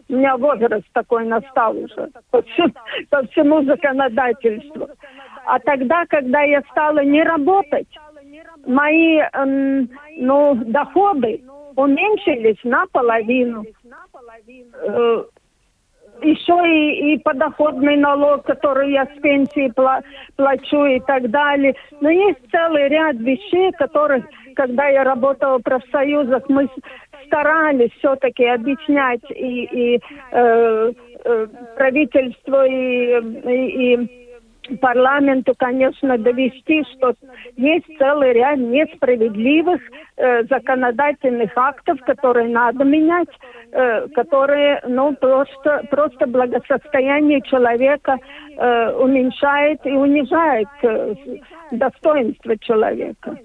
У 0.09 0.15
меня 0.15 0.37
возраст 0.37 0.87
такой 0.93 1.25
настал 1.25 1.77
уже 1.77 2.11
по 2.31 2.43
всему, 2.43 2.73
по 3.11 3.27
всему 3.29 3.63
законодательству. 3.65 4.89
А 5.47 5.59
тогда, 5.61 6.05
когда 6.07 6.43
я 6.43 6.63
стала 6.71 7.01
не 7.01 7.23
работать, 7.23 7.89
мои 8.67 9.19
эм, 9.19 9.89
ну, 10.17 10.55
доходы 10.55 11.43
уменьшились 11.77 12.59
наполовину. 12.65 13.65
Э, 14.83 15.25
еще 16.23 16.55
и, 16.67 17.15
и 17.15 17.19
подоходный 17.19 17.97
налог, 17.97 18.45
который 18.45 18.93
я 18.93 19.07
с 19.07 19.21
пенсии 19.21 19.71
пла 19.71 20.03
плачу 20.37 20.85
и 20.85 21.01
так 21.01 21.31
далее. 21.31 21.75
Но 22.01 22.11
есть 22.11 22.39
целый 22.51 22.89
ряд 22.89 23.17
вещей, 23.17 23.73
которые, 23.73 24.25
когда 24.55 24.89
я 24.89 25.05
работала 25.05 25.59
в 25.59 25.63
профсоюзах, 25.63 26.49
мы 26.49 26.69
старались 27.27 27.93
все-таки 27.99 28.45
объяснять 28.45 29.23
и, 29.31 29.65
и 29.65 30.01
э, 30.33 30.93
э, 31.25 31.47
правительству, 31.77 32.63
и, 32.65 33.21
и, 33.49 33.95
и 33.95 34.30
парламенту, 34.79 35.55
конечно, 35.57 36.19
довести, 36.19 36.85
что 36.93 37.15
есть 37.57 37.87
целый 37.99 38.33
ряд 38.33 38.59
несправедливых 38.59 39.81
э, 40.17 40.45
законодательных 40.45 41.51
актов, 41.57 42.01
которые 42.01 42.49
надо 42.49 42.85
менять, 42.85 43.29
э, 43.73 44.09
которые, 44.09 44.83
ну, 44.87 45.15
просто, 45.15 45.87
просто 45.91 46.27
благосостояние 46.27 47.41
человека 47.43 48.19
э, 48.57 48.93
уменьшает 48.93 49.85
и 49.85 49.93
унижает 49.93 50.69
э, 50.83 51.15
достоинство 51.71 52.57
человека. 52.59 53.39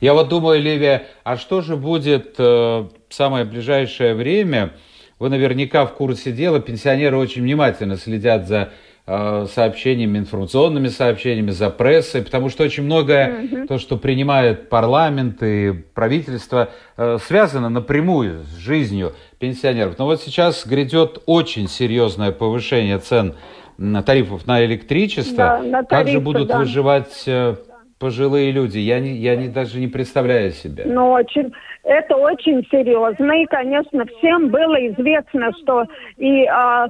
Я 0.00 0.14
вот 0.14 0.28
думаю, 0.28 0.60
Ливия, 0.60 1.06
а 1.24 1.36
что 1.36 1.60
же 1.60 1.76
будет 1.76 2.34
э, 2.38 2.42
в 2.42 2.90
самое 3.10 3.44
ближайшее 3.44 4.14
время? 4.14 4.70
Вы 5.18 5.30
наверняка 5.30 5.84
в 5.86 5.94
курсе 5.94 6.32
дела, 6.32 6.60
пенсионеры 6.60 7.16
очень 7.16 7.42
внимательно 7.42 7.96
следят 7.96 8.46
за 8.46 8.70
сообщениями, 9.46 10.18
информационными 10.18 10.88
сообщениями, 10.88 11.50
за 11.50 11.70
прессой, 11.70 12.22
потому 12.22 12.50
что 12.50 12.64
очень 12.64 12.82
многое, 12.82 13.44
угу. 13.44 13.66
то, 13.66 13.78
что 13.78 13.96
принимает 13.96 14.68
парламент 14.68 15.42
и 15.42 15.72
правительство, 15.94 16.68
э, 16.96 17.16
связано 17.22 17.70
напрямую 17.70 18.42
с 18.44 18.56
жизнью 18.56 19.14
пенсионеров. 19.38 19.98
Но 19.98 20.04
вот 20.04 20.20
сейчас 20.20 20.66
грядет 20.66 21.22
очень 21.26 21.68
серьезное 21.68 22.32
повышение 22.32 22.98
цен 22.98 23.34
тарифов 24.04 24.46
на 24.46 24.64
электричество. 24.64 25.36
Да, 25.36 25.62
на 25.62 25.84
тарифы, 25.84 25.88
как 25.88 26.08
же 26.08 26.20
будут 26.20 26.48
да. 26.48 26.58
выживать 26.58 27.24
э, 27.26 27.54
пожилые 27.98 28.50
люди? 28.50 28.78
Я, 28.78 29.00
не, 29.00 29.16
я 29.16 29.36
не, 29.36 29.48
даже 29.48 29.78
не 29.78 29.88
представляю 29.88 30.52
себе. 30.52 30.84
Ну, 30.86 31.12
очень, 31.12 31.52
это 31.84 32.16
очень 32.16 32.66
серьезно. 32.70 33.42
И, 33.42 33.46
конечно, 33.46 34.04
всем 34.18 34.48
было 34.48 34.74
известно, 34.88 35.52
что 35.62 35.84
и 36.16 36.44
а, 36.46 36.88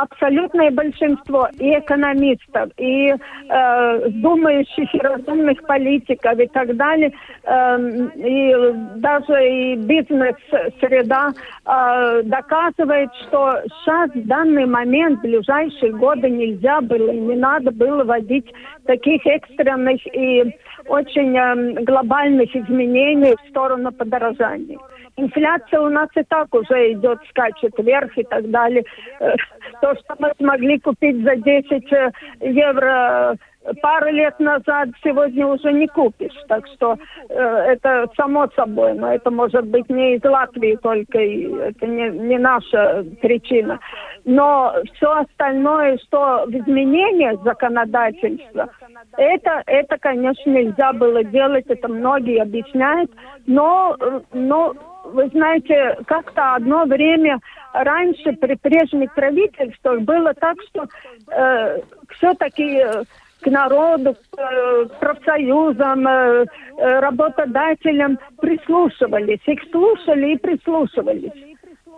абсолютное 0.00 0.70
большинство 0.70 1.48
и 1.58 1.78
экономистов, 1.78 2.70
и 2.76 3.12
э, 3.12 4.08
думающих, 4.10 4.94
и 4.94 4.98
разумных 4.98 5.62
политиков 5.66 6.38
и 6.38 6.46
так 6.46 6.76
далее, 6.76 7.12
э, 7.44 7.78
и 8.16 8.54
даже 8.96 9.48
и 9.48 9.76
бизнес-среда 9.76 11.30
э, 11.64 12.22
доказывает, 12.24 13.10
что 13.26 13.62
сейчас 13.80 14.10
в 14.10 14.26
данный 14.26 14.66
момент, 14.66 15.18
в 15.18 15.22
ближайшие 15.22 15.92
годы 15.92 16.28
нельзя 16.28 16.80
было 16.80 17.10
и 17.10 17.18
не 17.18 17.36
надо 17.36 17.70
было 17.70 18.04
вводить 18.04 18.52
таких 18.86 19.24
экстренных 19.26 20.00
и 20.14 20.44
очень 20.88 21.36
э, 21.36 21.82
глобальных 21.82 22.54
изменений 22.54 23.34
в 23.34 23.50
сторону 23.50 23.92
подорожания 23.92 24.78
инфляция 25.18 25.80
у 25.80 25.88
нас 25.88 26.08
и 26.14 26.22
так 26.22 26.54
уже 26.54 26.92
идет, 26.92 27.18
скачет 27.28 27.74
вверх 27.78 28.16
и 28.16 28.24
так 28.24 28.50
далее. 28.50 28.84
Э, 29.20 29.34
то, 29.82 29.94
что 29.96 30.14
мы 30.18 30.32
смогли 30.38 30.78
купить 30.78 31.22
за 31.22 31.36
10 31.36 31.92
э, 31.92 32.10
евро 32.40 33.36
пару 33.82 34.10
лет 34.10 34.38
назад, 34.38 34.88
сегодня 35.02 35.46
уже 35.46 35.72
не 35.72 35.86
купишь. 35.88 36.36
Так 36.48 36.66
что 36.74 36.96
э, 37.28 37.34
это 37.34 38.08
само 38.16 38.48
собой, 38.54 38.94
но 38.94 39.12
это 39.12 39.30
может 39.30 39.66
быть 39.66 39.88
не 39.90 40.16
из 40.16 40.24
Латвии 40.24 40.78
только, 40.82 41.18
и 41.18 41.52
это 41.52 41.86
не, 41.86 42.08
не 42.10 42.38
наша 42.38 43.04
причина. 43.20 43.78
Но 44.24 44.74
все 44.94 45.12
остальное, 45.12 45.98
что 45.98 46.44
в 46.46 46.50
изменениях 46.50 47.42
законодательства, 47.42 48.70
это, 49.16 49.62
это, 49.66 49.98
конечно, 49.98 50.50
нельзя 50.50 50.92
было 50.92 51.24
делать, 51.24 51.66
это 51.68 51.88
многие 51.88 52.42
объясняют, 52.42 53.10
но, 53.46 53.96
но 54.32 54.74
вы 55.12 55.28
знаете, 55.28 55.96
как-то 56.06 56.54
одно 56.54 56.84
время 56.84 57.38
раньше 57.72 58.32
при 58.32 58.54
прежних 58.54 59.14
правительствах 59.14 60.00
было 60.02 60.34
так, 60.34 60.56
что 60.68 60.86
э, 61.30 61.80
все-таки 62.10 62.78
э, 62.78 63.04
к 63.40 63.46
народу, 63.46 64.14
к 64.14 64.38
э, 64.38 64.86
профсоюзам, 65.00 66.06
э, 66.06 66.46
э, 66.78 67.00
работодателям 67.00 68.18
прислушивались, 68.40 69.40
их 69.46 69.60
слушали 69.70 70.32
и 70.34 70.38
прислушивались. 70.38 71.44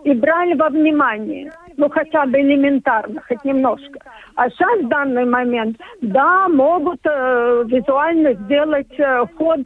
И 0.02 0.14
брали 0.14 0.54
во 0.54 0.70
внимание, 0.70 1.52
ну 1.76 1.90
хотя 1.90 2.24
бы 2.24 2.40
элементарно, 2.40 3.20
хоть 3.28 3.44
немножко. 3.44 3.98
А 4.34 4.48
сейчас 4.48 4.80
в 4.80 4.88
данный 4.88 5.26
момент, 5.26 5.76
да, 6.00 6.48
могут 6.48 7.00
э, 7.04 7.64
визуально 7.66 8.32
сделать 8.32 8.98
э, 8.98 9.26
ход 9.36 9.60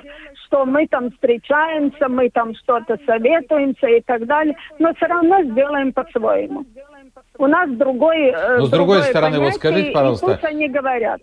что 0.55 0.65
мы 0.67 0.87
там 0.87 1.11
встречаемся, 1.11 2.09
мы 2.09 2.31
там 2.31 2.55
что-то 2.55 2.97
советуемся 3.05 3.89
и 3.89 4.01
так 4.03 4.25
далее, 4.27 4.55
но 4.79 4.95
все 4.95 5.07
равно 5.07 5.43
сделаем 5.43 5.93
по-своему. 5.93 6.65
У 7.39 7.47
нас 7.49 7.69
другой... 7.71 8.29
Э, 8.29 8.59
но 8.59 8.67
с 8.67 8.71
другой 8.71 9.03
стороны, 9.03 9.41
вот 9.41 9.55
скажите, 9.55 9.91
пожалуйста... 9.91 10.27
пусть 10.27 10.45
они 10.45 10.69
говорят. 10.69 11.21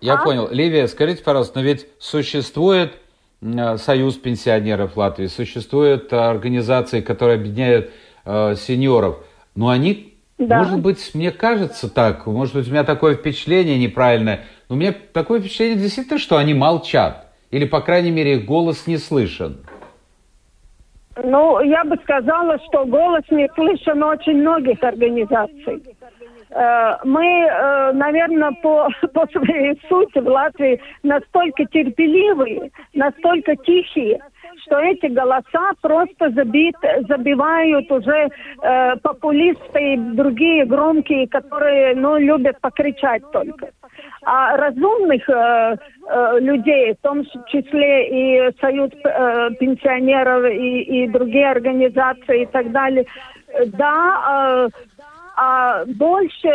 Я 0.00 0.14
а? 0.14 0.24
понял. 0.24 0.48
Ливия, 0.50 0.86
скажите, 0.88 1.22
пожалуйста, 1.22 1.58
но 1.58 1.64
ведь 1.66 1.86
существует 1.98 2.94
э, 3.42 3.76
Союз 3.76 4.16
пенсионеров 4.16 4.96
Латвии, 4.96 5.26
существуют 5.26 6.10
организации, 6.10 7.02
которые 7.02 7.36
объединяют 7.36 7.90
э, 8.24 8.54
сеньоров, 8.56 9.18
но 9.54 9.68
они 9.68 10.14
да. 10.38 10.58
Может 10.58 10.80
быть, 10.80 11.14
мне 11.14 11.30
кажется 11.30 11.88
так, 11.88 12.26
может 12.26 12.54
быть, 12.54 12.68
у 12.68 12.70
меня 12.70 12.84
такое 12.84 13.14
впечатление 13.14 13.78
неправильное, 13.78 14.44
но 14.68 14.76
у 14.76 14.78
меня 14.78 14.94
такое 15.14 15.40
впечатление 15.40 15.78
действительно, 15.78 16.18
что 16.18 16.36
они 16.36 16.52
молчат. 16.52 17.25
Или, 17.50 17.64
по 17.64 17.80
крайней 17.80 18.10
мере, 18.10 18.38
голос 18.38 18.86
не 18.86 18.98
слышен? 18.98 19.58
Ну, 21.22 21.60
я 21.60 21.84
бы 21.84 21.96
сказала, 22.02 22.58
что 22.68 22.84
голос 22.84 23.22
не 23.30 23.48
слышен 23.54 24.02
очень 24.02 24.38
многих 24.40 24.82
организаций. 24.82 25.82
Э, 26.50 26.96
мы, 27.04 27.24
э, 27.24 27.92
наверное, 27.92 28.52
по, 28.62 28.88
по 29.14 29.26
своей 29.28 29.80
сути 29.88 30.18
в 30.18 30.28
Латвии 30.28 30.80
настолько 31.02 31.64
терпеливые, 31.64 32.70
настолько 32.94 33.56
тихие, 33.56 34.20
что 34.62 34.78
эти 34.78 35.06
голоса 35.06 35.72
просто 35.80 36.30
забит, 36.30 36.76
забивают 37.08 37.90
уже 37.90 38.28
э, 38.62 38.96
популисты 38.96 39.94
и 39.94 39.96
другие 39.96 40.66
громкие, 40.66 41.28
которые 41.28 41.94
ну, 41.94 42.18
любят 42.18 42.60
покричать 42.60 43.22
только. 43.32 43.70
А 44.28 44.56
разумных 44.56 45.22
э, 45.30 45.76
э, 46.08 46.40
людей, 46.40 46.94
в 46.94 46.96
том 47.00 47.24
числе 47.46 48.08
и 48.08 48.52
Союз 48.60 48.90
э, 49.04 49.50
пенсионеров 49.60 50.50
и, 50.50 50.80
и 50.80 51.08
другие 51.08 51.48
организации 51.48 52.42
и 52.42 52.46
так 52.46 52.72
далее, 52.72 53.06
да, 53.66 54.66
э, 54.66 54.68
а 55.36 55.84
больше 55.84 56.48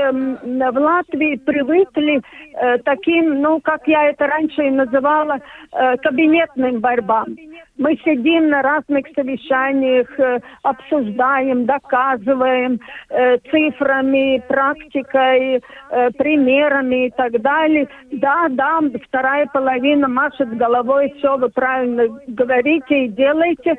в 0.43 0.79
Латвии 0.79 1.37
привыкли 1.37 2.19
э, 2.55 2.77
таким, 2.79 3.41
ну, 3.41 3.61
как 3.61 3.87
я 3.87 4.09
это 4.09 4.27
раньше 4.27 4.63
и 4.67 4.71
называла, 4.71 5.39
э, 5.71 5.95
кабинетным 5.97 6.81
борьбам. 6.81 7.37
Мы 7.81 7.97
сидим 8.05 8.49
на 8.49 8.61
разных 8.61 9.07
совещаниях, 9.15 10.07
э, 10.19 10.39
обсуждаем, 10.61 11.65
доказываем 11.65 12.79
э, 13.09 13.39
цифрами, 13.49 14.39
практикой, 14.47 15.63
э, 15.89 16.11
примерами 16.11 17.07
и 17.07 17.09
так 17.09 17.41
далее. 17.41 17.87
Да, 18.11 18.49
да, 18.51 18.81
вторая 19.07 19.47
половина 19.47 20.07
машет 20.07 20.55
головой, 20.57 21.11
все 21.17 21.37
вы 21.37 21.49
правильно 21.49 22.03
говорите 22.27 23.05
и 23.05 23.07
делаете. 23.07 23.75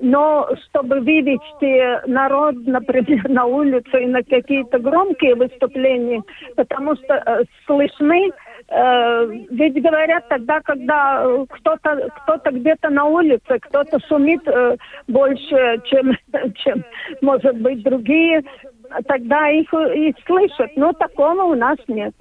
Но 0.00 0.46
чтобы 0.66 1.00
вывести 1.00 2.06
народ, 2.06 2.54
например, 2.66 3.30
на 3.30 3.46
улицу 3.46 3.96
и 3.96 4.06
на 4.06 4.22
какие-то 4.24 4.78
громкие 4.78 5.34
выступления, 5.34 6.22
потому 6.54 6.96
что 6.96 7.14
э, 7.14 7.44
слышны 7.64 8.30
ведь 8.70 9.82
говорят 9.82 10.28
тогда, 10.28 10.60
когда 10.60 11.24
кто-то 11.48 12.10
кто-то 12.22 12.50
где-то 12.50 12.90
на 12.90 13.04
улице, 13.04 13.58
кто-то 13.60 13.98
шумит 14.06 14.46
э, 14.46 14.76
больше, 15.06 15.80
чем, 15.86 16.12
чем, 16.56 16.84
может 17.22 17.56
быть, 17.60 17.82
другие, 17.82 18.42
тогда 19.06 19.48
их 19.48 19.72
и 19.72 20.14
слышат. 20.26 20.70
Но 20.76 20.92
такого 20.92 21.44
у 21.44 21.54
нас 21.54 21.78
нет. 21.88 22.14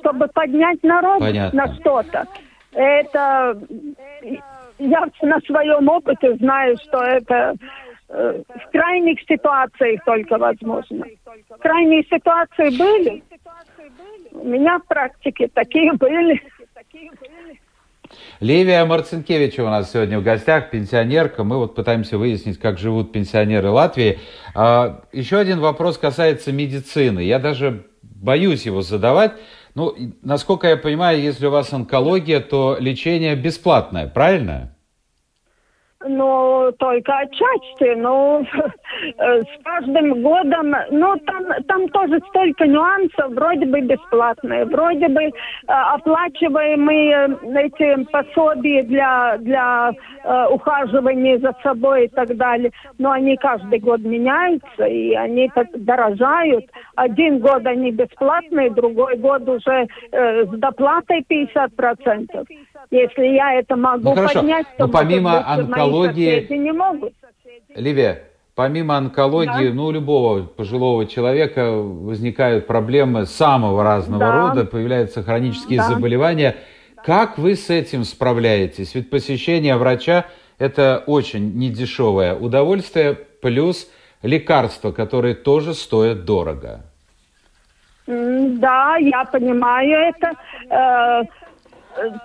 Чтобы 0.00 0.28
поднять 0.28 0.82
народ 0.82 1.20
Понятно. 1.20 1.64
на 1.64 1.74
что-то, 1.76 2.26
это 2.74 3.58
я 4.78 5.04
на 5.22 5.40
своем 5.40 5.88
опыте 5.88 6.36
знаю, 6.36 6.76
что 6.76 7.02
это 7.02 7.54
э, 8.10 8.42
в 8.48 8.70
крайних 8.70 9.18
ситуациях 9.22 10.04
только 10.04 10.36
возможно. 10.36 11.06
Крайние 11.60 12.04
ситуации 12.04 12.76
были. 12.76 13.22
Меня 14.46 14.78
в 14.78 14.86
практике 14.86 15.48
такие 15.52 15.92
были. 15.94 16.40
Левия 18.38 18.84
Марцинкевича 18.84 19.62
у 19.62 19.68
нас 19.68 19.90
сегодня 19.90 20.20
в 20.20 20.22
гостях, 20.22 20.70
пенсионерка. 20.70 21.42
Мы 21.42 21.56
вот 21.56 21.74
пытаемся 21.74 22.16
выяснить, 22.16 22.60
как 22.60 22.78
живут 22.78 23.10
пенсионеры 23.10 23.70
Латвии. 23.70 24.20
А, 24.54 25.02
еще 25.12 25.38
один 25.38 25.58
вопрос 25.58 25.98
касается 25.98 26.52
медицины. 26.52 27.20
Я 27.20 27.40
даже 27.40 27.88
боюсь 28.02 28.66
его 28.66 28.82
задавать. 28.82 29.32
Ну, 29.74 29.96
насколько 30.22 30.68
я 30.68 30.76
понимаю, 30.76 31.20
если 31.20 31.46
у 31.46 31.50
вас 31.50 31.72
онкология, 31.72 32.38
то 32.38 32.76
лечение 32.78 33.34
бесплатное, 33.34 34.06
правильно? 34.06 34.75
Ну, 36.08 36.72
только 36.78 37.12
отчасти, 37.18 37.94
но 37.96 38.42
э, 39.18 39.42
с 39.42 39.64
каждым 39.64 40.22
годом, 40.22 40.74
ну, 40.90 41.16
там, 41.26 41.44
там 41.66 41.88
тоже 41.88 42.20
столько 42.28 42.66
нюансов, 42.66 43.32
вроде 43.32 43.66
бы 43.66 43.80
бесплатные, 43.80 44.66
вроде 44.66 45.08
бы 45.08 45.22
э, 45.22 45.30
оплачиваемые 45.66 47.38
эти 47.56 48.04
пособия 48.04 48.82
для, 48.84 49.38
для 49.38 49.92
э, 50.24 50.46
ухаживания 50.50 51.38
за 51.38 51.54
собой 51.62 52.04
и 52.04 52.08
так 52.08 52.36
далее, 52.36 52.70
но 52.98 53.10
они 53.10 53.36
каждый 53.36 53.80
год 53.80 54.00
меняются, 54.00 54.84
и 54.84 55.12
они 55.14 55.50
так 55.54 55.68
дорожают. 55.72 56.66
Один 56.94 57.40
год 57.40 57.66
они 57.66 57.90
бесплатные, 57.90 58.70
другой 58.70 59.16
год 59.16 59.48
уже 59.48 59.88
э, 60.12 60.44
с 60.44 60.48
доплатой 60.50 61.24
50%. 61.28 62.46
Если 62.90 63.26
я 63.34 63.54
это 63.54 63.76
могу 63.76 64.14
ну, 64.14 64.28
поднять, 64.28 64.66
то 64.78 64.86
Но 64.86 64.92
помимо 64.92 65.46
онкологии... 65.48 66.46
не 66.52 66.72
могут. 66.72 67.12
Ливия, 67.74 68.24
помимо 68.54 68.96
онкологии, 68.96 69.68
да. 69.68 69.74
ну, 69.74 69.86
у 69.86 69.90
любого 69.90 70.42
пожилого 70.42 71.06
человека 71.06 71.72
возникают 71.72 72.66
проблемы 72.66 73.26
самого 73.26 73.82
разного 73.82 74.20
да. 74.20 74.48
рода, 74.48 74.64
появляются 74.64 75.22
хронические 75.22 75.78
да. 75.78 75.88
заболевания. 75.88 76.56
Как 77.04 77.38
вы 77.38 77.54
с 77.54 77.70
этим 77.70 78.04
справляетесь? 78.04 78.94
Ведь 78.94 79.10
посещение 79.10 79.76
врача– 79.76 80.26
это 80.58 81.02
очень 81.06 81.56
недешевое 81.58 82.34
удовольствие, 82.34 83.14
плюс 83.14 83.88
лекарства, 84.22 84.90
которые 84.92 85.34
тоже 85.34 85.74
стоят 85.74 86.24
дорого. 86.24 86.80
Да, 88.06 88.96
я 88.96 89.24
понимаю 89.24 90.12
это. 90.14 91.26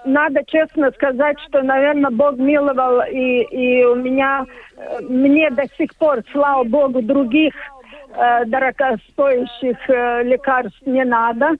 Надо 0.05 0.43
честно 0.45 0.91
сказать, 0.91 1.37
что, 1.47 1.61
наверное, 1.61 2.11
Бог 2.11 2.37
миловал, 2.37 3.01
и, 3.09 3.41
и 3.43 3.83
у 3.85 3.95
меня, 3.95 4.45
э, 4.77 4.99
мне 5.01 5.49
до 5.49 5.63
сих 5.77 5.95
пор, 5.95 6.23
слава 6.31 6.63
Богу, 6.63 7.01
других 7.01 7.53
э, 8.13 8.45
дорогостоящих 8.45 9.77
э, 9.89 10.23
лекарств 10.23 10.81
не 10.85 11.05
надо 11.05 11.55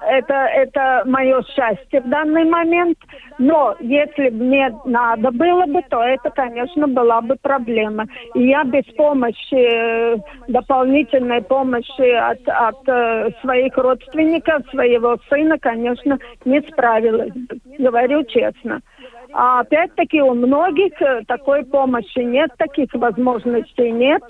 это, 0.00 0.34
это 0.34 1.02
мое 1.06 1.42
счастье 1.42 2.00
в 2.00 2.08
данный 2.08 2.44
момент. 2.44 2.98
Но 3.38 3.76
если 3.80 4.28
бы 4.30 4.44
мне 4.44 4.70
надо 4.84 5.30
было 5.30 5.66
бы, 5.66 5.82
то 5.88 6.02
это, 6.02 6.30
конечно, 6.30 6.88
была 6.88 7.20
бы 7.20 7.36
проблема. 7.40 8.06
И 8.34 8.48
я 8.48 8.64
без 8.64 8.84
помощи, 8.94 10.20
дополнительной 10.48 11.42
помощи 11.42 12.10
от, 12.10 12.40
от 12.48 12.88
э, 12.88 13.30
своих 13.40 13.76
родственников, 13.76 14.68
своего 14.70 15.16
сына, 15.28 15.58
конечно, 15.58 16.18
не 16.44 16.60
справилась. 16.62 17.32
Говорю 17.78 18.24
честно. 18.24 18.80
А 19.32 19.60
опять-таки 19.60 20.20
у 20.20 20.34
многих 20.34 21.00
э, 21.00 21.22
такой 21.26 21.64
помощи 21.64 22.18
нет, 22.18 22.50
таких 22.58 22.92
возможностей 22.94 23.90
нет. 23.90 24.22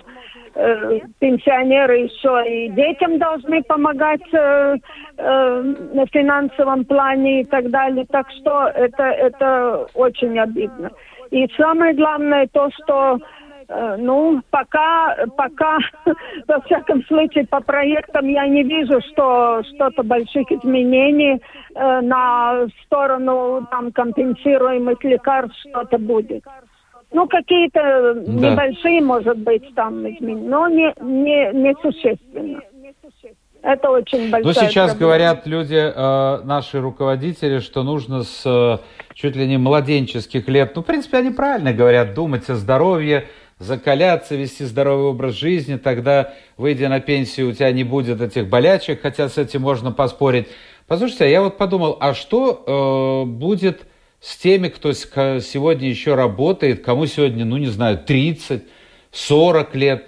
Э, 0.52 0.98
пенсионеры 1.20 1.98
еще 1.98 2.42
и 2.46 2.68
детям 2.70 3.18
должны 3.18 3.62
помогать 3.62 4.22
э, 4.32 4.76
э, 5.16 5.62
на 5.94 6.06
финансовом 6.06 6.84
плане 6.84 7.42
и 7.42 7.44
так 7.44 7.70
далее. 7.70 8.04
Так 8.10 8.26
что 8.32 8.66
это, 8.66 9.04
это 9.04 9.86
очень 9.94 10.38
обидно. 10.40 10.90
И 11.30 11.46
самое 11.56 11.94
главное 11.94 12.48
то, 12.48 12.68
что 12.72 13.18
э, 13.68 13.96
ну, 13.98 14.40
пока, 14.50 15.16
пока, 15.36 15.78
во 16.48 16.60
всяком 16.62 17.04
случае, 17.04 17.46
по 17.46 17.60
проектам 17.60 18.26
я 18.26 18.48
не 18.48 18.64
вижу, 18.64 19.00
что 19.12 19.62
что-то 19.74 20.02
больших 20.02 20.50
изменений 20.50 21.40
э, 21.76 22.00
на 22.00 22.66
сторону 22.84 23.68
там 23.70 23.92
компенсируемых 23.92 25.04
лекарств 25.04 25.60
что-то 25.68 25.96
будет. 25.98 26.42
Ну, 27.12 27.26
какие-то 27.26 28.14
да. 28.14 28.50
небольшие, 28.50 29.00
может 29.00 29.38
быть, 29.38 29.74
там 29.74 30.08
изменения, 30.08 30.48
но 30.48 30.68
не, 30.68 30.94
не, 31.00 31.52
не 31.52 31.74
существенно. 31.82 32.60
Это 33.62 33.90
очень 33.90 34.30
большая 34.30 34.42
Ну, 34.44 34.52
сейчас 34.52 34.90
проблема. 34.92 34.98
говорят 34.98 35.46
люди, 35.46 35.74
э, 35.74 36.40
наши 36.44 36.80
руководители, 36.80 37.58
что 37.58 37.82
нужно 37.82 38.22
с 38.22 38.42
э, 38.46 38.78
чуть 39.14 39.36
ли 39.36 39.46
не 39.46 39.58
младенческих 39.58 40.48
лет, 40.48 40.72
ну, 40.74 40.82
в 40.82 40.86
принципе, 40.86 41.18
они 41.18 41.30
правильно 41.30 41.72
говорят, 41.72 42.14
думать 42.14 42.48
о 42.48 42.54
здоровье, 42.54 43.26
закаляться, 43.58 44.34
вести 44.34 44.64
здоровый 44.64 45.06
образ 45.06 45.34
жизни, 45.34 45.76
тогда, 45.76 46.32
выйдя 46.56 46.88
на 46.88 47.00
пенсию, 47.00 47.50
у 47.50 47.52
тебя 47.52 47.70
не 47.72 47.84
будет 47.84 48.22
этих 48.22 48.48
болячек, 48.48 49.02
хотя 49.02 49.28
с 49.28 49.36
этим 49.36 49.60
можно 49.62 49.92
поспорить. 49.92 50.48
Послушайте, 50.86 51.24
а 51.24 51.28
я 51.28 51.42
вот 51.42 51.58
подумал, 51.58 51.98
а 52.00 52.14
что 52.14 52.64
э, 52.66 53.28
будет 53.28 53.82
с 54.20 54.36
теми, 54.36 54.68
кто 54.68 54.92
сегодня 54.92 55.88
еще 55.88 56.14
работает, 56.14 56.84
кому 56.84 57.06
сегодня, 57.06 57.44
ну 57.44 57.56
не 57.56 57.68
знаю, 57.68 57.98
30, 57.98 58.62
40 59.10 59.74
лет. 59.74 60.06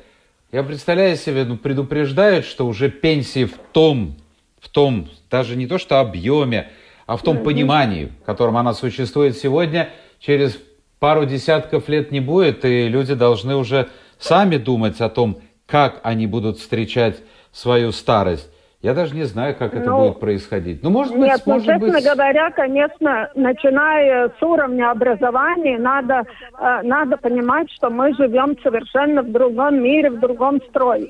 Я 0.53 0.63
представляю 0.63 1.17
себе, 1.17 1.45
ну 1.45 1.57
предупреждают, 1.57 2.45
что 2.45 2.67
уже 2.67 2.91
пенсии 2.91 3.47
в 3.47 3.55
том, 3.73 4.17
в 4.61 4.69
том, 4.69 5.09
даже 5.31 5.57
не 5.57 5.67
то 5.67 5.79
что 5.79 5.99
объеме, 5.99 6.71
а 7.07 7.17
в 7.17 7.23
том 7.23 7.43
понимании, 7.43 8.13
в 8.23 8.25
котором 8.25 8.57
она 8.59 8.75
существует 8.75 9.37
сегодня, 9.37 9.91
через 10.21 10.59
пару 10.99 11.25
десятков 11.25 11.89
лет 11.89 12.13
не 12.13 12.21
будет, 12.21 12.65
и 12.65 12.89
люди 12.89 13.15
должны 13.15 13.57
уже 13.57 13.89
сами 14.19 14.57
думать 14.57 15.01
о 15.01 15.09
том, 15.09 15.41
как 15.67 16.01
они 16.05 16.27
будут 16.27 16.59
встречать 16.59 17.21
свою 17.51 17.93
старость. 17.93 18.49
Я 18.83 18.95
даже 18.95 19.15
не 19.15 19.23
знаю, 19.23 19.55
как 19.57 19.75
это 19.75 19.91
ну, 19.91 19.99
будет 19.99 20.19
происходить. 20.19 20.83
Ну, 20.83 20.91
может 20.91 21.13
быть, 21.13 21.23
нет, 21.23 21.41
ну, 21.47 21.53
может 21.53 21.69
честно 21.69 21.93
быть... 21.93 22.05
говоря, 22.05 22.51
конечно, 22.51 23.31
начиная 23.37 24.29
с 24.29 24.43
уровня 24.43 24.91
образования, 24.91 25.79
надо, 25.79 26.25
э, 26.59 26.81
надо 26.83 27.17
понимать, 27.17 27.71
что 27.71 27.91
мы 27.91 28.13
живем 28.15 28.59
совершенно 28.61 29.23
в 29.23 29.31
другом 29.31 29.81
мире, 29.81 30.11
в 30.11 30.19
другом 30.19 30.61
строе. 30.69 31.09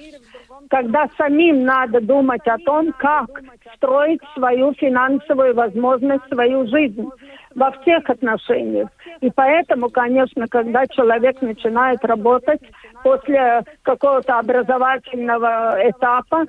Когда 0.69 1.07
самим 1.17 1.65
надо 1.65 2.03
думать 2.03 2.47
о 2.47 2.59
том, 2.59 2.93
как 2.99 3.31
строить 3.77 4.21
свою 4.35 4.75
финансовую 4.75 5.55
возможность, 5.55 6.29
свою 6.29 6.67
жизнь 6.67 7.09
во 7.55 7.71
всех 7.71 8.09
отношениях. 8.09 8.89
И 9.23 9.31
поэтому, 9.31 9.89
конечно, 9.89 10.47
когда 10.47 10.87
человек 10.87 11.41
начинает 11.41 12.05
работать 12.05 12.61
после 13.03 13.63
какого-то 13.83 14.39
образовательного 14.39 15.79
этапа, 15.89 16.47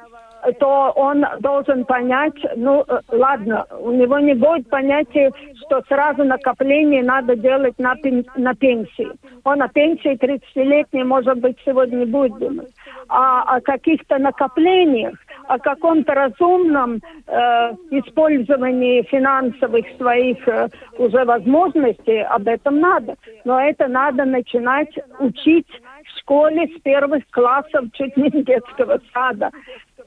то 0.59 0.91
он 0.95 1.25
должен 1.39 1.85
понять, 1.85 2.35
ну, 2.55 2.83
э, 2.87 2.99
ладно, 3.09 3.65
у 3.79 3.91
него 3.91 4.19
не 4.19 4.33
будет 4.33 4.69
понятия, 4.69 5.31
что 5.65 5.81
сразу 5.87 6.23
накопление 6.23 7.03
надо 7.03 7.35
делать 7.35 7.77
на, 7.79 7.95
пен, 7.95 8.25
на 8.35 8.53
пенсии. 8.53 9.09
Он 9.43 9.61
о 9.61 9.69
пенсии 9.69 10.17
30-летней, 10.17 11.03
может 11.03 11.37
быть, 11.37 11.57
сегодня 11.65 11.97
не 11.97 12.05
будет 12.05 12.37
думать. 12.37 12.69
А 13.07 13.43
о 13.43 13.61
каких-то 13.61 14.17
накоплениях, 14.17 15.15
о 15.47 15.59
каком-то 15.59 16.13
разумном 16.13 16.99
э, 17.27 17.73
использовании 17.91 19.03
финансовых 19.03 19.85
своих 19.97 20.47
э, 20.47 20.69
уже 20.97 21.23
возможностей, 21.25 22.21
об 22.21 22.47
этом 22.47 22.79
надо. 22.79 23.15
Но 23.45 23.59
это 23.59 23.87
надо 23.87 24.25
начинать 24.25 24.93
учить 25.19 25.67
в 26.03 26.19
школе 26.19 26.67
с 26.67 26.81
первых 26.81 27.23
классов, 27.31 27.85
чуть 27.93 28.15
не 28.17 28.29
детского 28.29 28.99
сада 29.13 29.51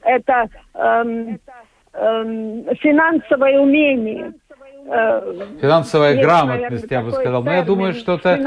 это 0.03 0.49
эм, 0.73 1.39
эм, 1.93 2.75
финансовое 2.75 3.59
умение. 3.59 4.33
Э, 4.89 5.33
Финансовая 5.61 6.13
Есть, 6.13 6.23
грамотность, 6.23 6.89
наверное, 6.89 6.89
я 6.89 7.01
бы 7.01 7.11
сказал. 7.11 7.43
Но 7.43 7.53
я 7.53 7.63
думаю, 7.63 7.93
что 7.93 8.13
это... 8.15 8.39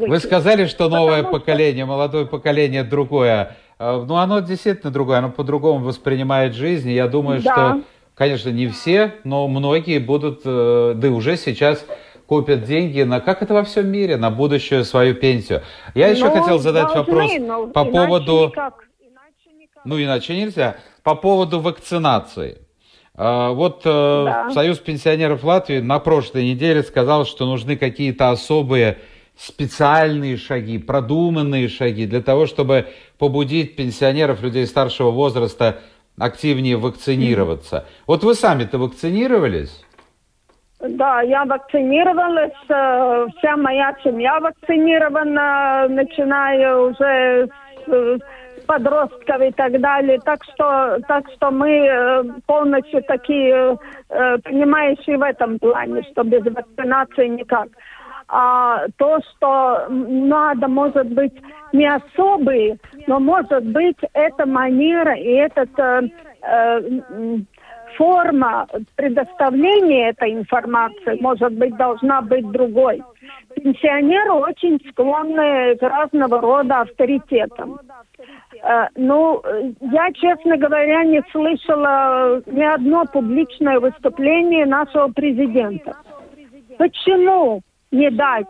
Вы 0.00 0.18
сказали, 0.18 0.66
что 0.66 0.88
новое 0.88 1.22
Потому 1.22 1.38
поколение, 1.38 1.84
что... 1.84 1.92
молодое 1.92 2.26
поколение 2.26 2.84
другое. 2.84 3.56
Э, 3.78 4.04
ну, 4.06 4.16
оно 4.16 4.40
действительно 4.40 4.92
другое, 4.92 5.18
оно 5.18 5.30
по-другому 5.30 5.84
воспринимает 5.84 6.54
жизнь. 6.54 6.90
И 6.90 6.94
я 6.94 7.08
думаю, 7.08 7.40
да. 7.42 7.52
что 7.52 7.82
конечно, 8.16 8.48
не 8.48 8.66
все, 8.66 9.14
но 9.24 9.46
многие 9.46 9.98
будут, 9.98 10.40
э, 10.44 10.94
да 10.96 11.08
уже 11.10 11.36
сейчас 11.36 11.84
копят 12.26 12.64
деньги 12.64 13.02
на, 13.02 13.20
как 13.20 13.42
это 13.42 13.54
во 13.54 13.62
всем 13.62 13.86
мире, 13.88 14.16
на 14.16 14.30
будущую 14.30 14.84
свою 14.84 15.14
пенсию. 15.14 15.62
Я 15.94 16.08
еще 16.08 16.24
Ну, 16.24 16.32
хотел 16.32 16.58
задать 16.58 16.92
должны, 16.92 17.00
вопрос 17.00 17.32
но 17.38 17.66
по 17.68 17.84
поводу... 17.84 18.46
никак. 18.48 18.85
Ну, 19.86 20.02
иначе 20.02 20.36
нельзя. 20.36 20.76
По 21.02 21.14
поводу 21.14 21.60
вакцинации. 21.60 22.58
А, 23.14 23.50
Вот 23.52 23.82
э, 23.84 24.24
Да. 24.24 24.50
Союз 24.50 24.78
пенсионеров 24.78 25.44
Латвии 25.44 25.80
на 25.80 25.98
прошлой 25.98 26.44
неделе 26.50 26.82
сказал, 26.82 27.24
что 27.24 27.46
нужны 27.46 27.76
какие-то 27.76 28.30
особые 28.30 28.98
специальные 29.36 30.36
шаги, 30.36 30.78
продуманные 30.78 31.68
шаги 31.68 32.06
для 32.06 32.22
того, 32.22 32.46
чтобы 32.46 32.86
побудить 33.18 33.76
пенсионеров, 33.76 34.42
людей 34.42 34.66
старшего 34.66 35.10
возраста 35.10 35.78
активнее 36.18 36.76
вакцинироваться. 36.76 37.86
Вот 38.06 38.24
вы 38.24 38.34
сами-то 38.34 38.78
вакцинировались? 38.78 39.84
Да, 40.80 41.22
я 41.22 41.44
вакцинировалась, 41.44 42.52
э, 42.68 43.26
вся 43.38 43.56
моя 43.56 43.96
семья 44.04 44.38
вакцинирована, 44.40 45.86
начиная 45.88 46.76
уже 46.76 47.48
с 47.86 47.90
э, 47.90 48.18
подростков 48.66 49.40
и 49.40 49.50
так 49.52 49.80
далее. 49.80 50.18
Так 50.24 50.44
что, 50.44 50.98
так 51.08 51.24
что 51.34 51.50
мы 51.50 51.70
э, 51.70 52.24
полностью 52.46 53.02
такие 53.04 53.78
э, 54.08 54.38
понимающие 54.38 55.16
в 55.16 55.22
этом 55.22 55.58
плане, 55.58 56.02
что 56.10 56.24
без 56.24 56.44
вакцинации 56.44 57.28
никак. 57.28 57.68
А 58.28 58.86
то, 58.96 59.20
что 59.20 59.86
надо, 59.88 60.68
может 60.68 61.06
быть, 61.06 61.34
не 61.72 61.86
особые, 61.86 62.78
но, 63.06 63.20
может 63.20 63.64
быть, 63.66 63.98
эта 64.14 64.46
манера 64.46 65.14
и 65.14 65.30
этот 65.30 65.70
э, 65.78 66.08
э, 66.42 67.38
форма 67.96 68.66
предоставления 68.96 70.10
этой 70.10 70.32
информации, 70.32 71.18
может 71.20 71.52
быть, 71.52 71.76
должна 71.76 72.20
быть 72.22 72.50
другой. 72.50 73.02
Пенсионеры 73.54 74.32
очень 74.32 74.80
склонны 74.90 75.76
к 75.76 75.82
разного 75.82 76.40
рода 76.40 76.82
авторитетам. 76.82 77.78
Э, 78.62 78.86
Ну, 78.96 79.42
я, 79.80 80.12
честно 80.12 80.56
говоря, 80.56 81.04
не 81.04 81.22
слышала 81.32 82.42
ни 82.46 82.62
одно 82.62 83.04
публичное 83.06 83.80
выступление 83.80 84.66
нашего 84.66 85.08
президента. 85.08 85.96
Почему 86.78 87.62
не 87.90 88.10
дать 88.10 88.46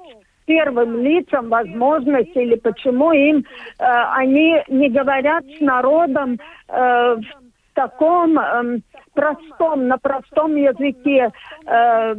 первым 0.47 1.03
лицам 1.03 1.49
возможность 1.49 2.35
или 2.37 2.55
почему 2.57 3.13
им 3.13 3.39
э, 3.39 3.45
они 4.15 4.63
не 4.69 4.89
говорят 4.89 5.45
с 5.45 5.61
народом 5.61 6.39
э, 6.69 7.17
в 7.17 7.46
таком 7.77 8.39
эм, 8.39 8.83
простом, 9.15 9.87
на 9.87 9.99
простом 9.99 10.57
языке, 10.57 11.31
э, 11.67 12.15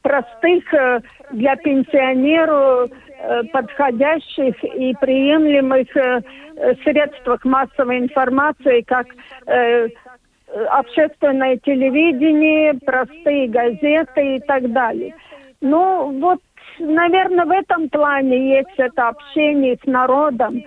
простых 0.00 0.72
э, 0.72 1.00
для 1.32 1.56
пенсионеру 1.56 2.88
э, 2.88 3.42
подходящих 3.52 4.62
и 4.64 4.94
приемлемых 5.00 5.94
э, 5.96 6.22
э, 6.56 6.74
средствах 6.84 7.44
массовой 7.44 7.98
информации, 7.98 8.82
как 8.82 9.06
э, 9.46 9.88
э, 9.88 10.64
общественное 10.70 11.56
телевидение, 11.58 12.74
простые 12.74 13.48
газеты 13.48 14.36
и 14.36 14.40
так 14.40 14.72
далее. 14.72 15.14
Ну, 15.60 16.18
вот, 16.20 16.40
наверное, 16.78 17.44
в 17.44 17.50
этом 17.50 17.88
плане 17.88 18.56
есть 18.58 18.78
это 18.78 19.08
общение 19.08 19.76
с 19.82 19.86
народом. 19.86 20.62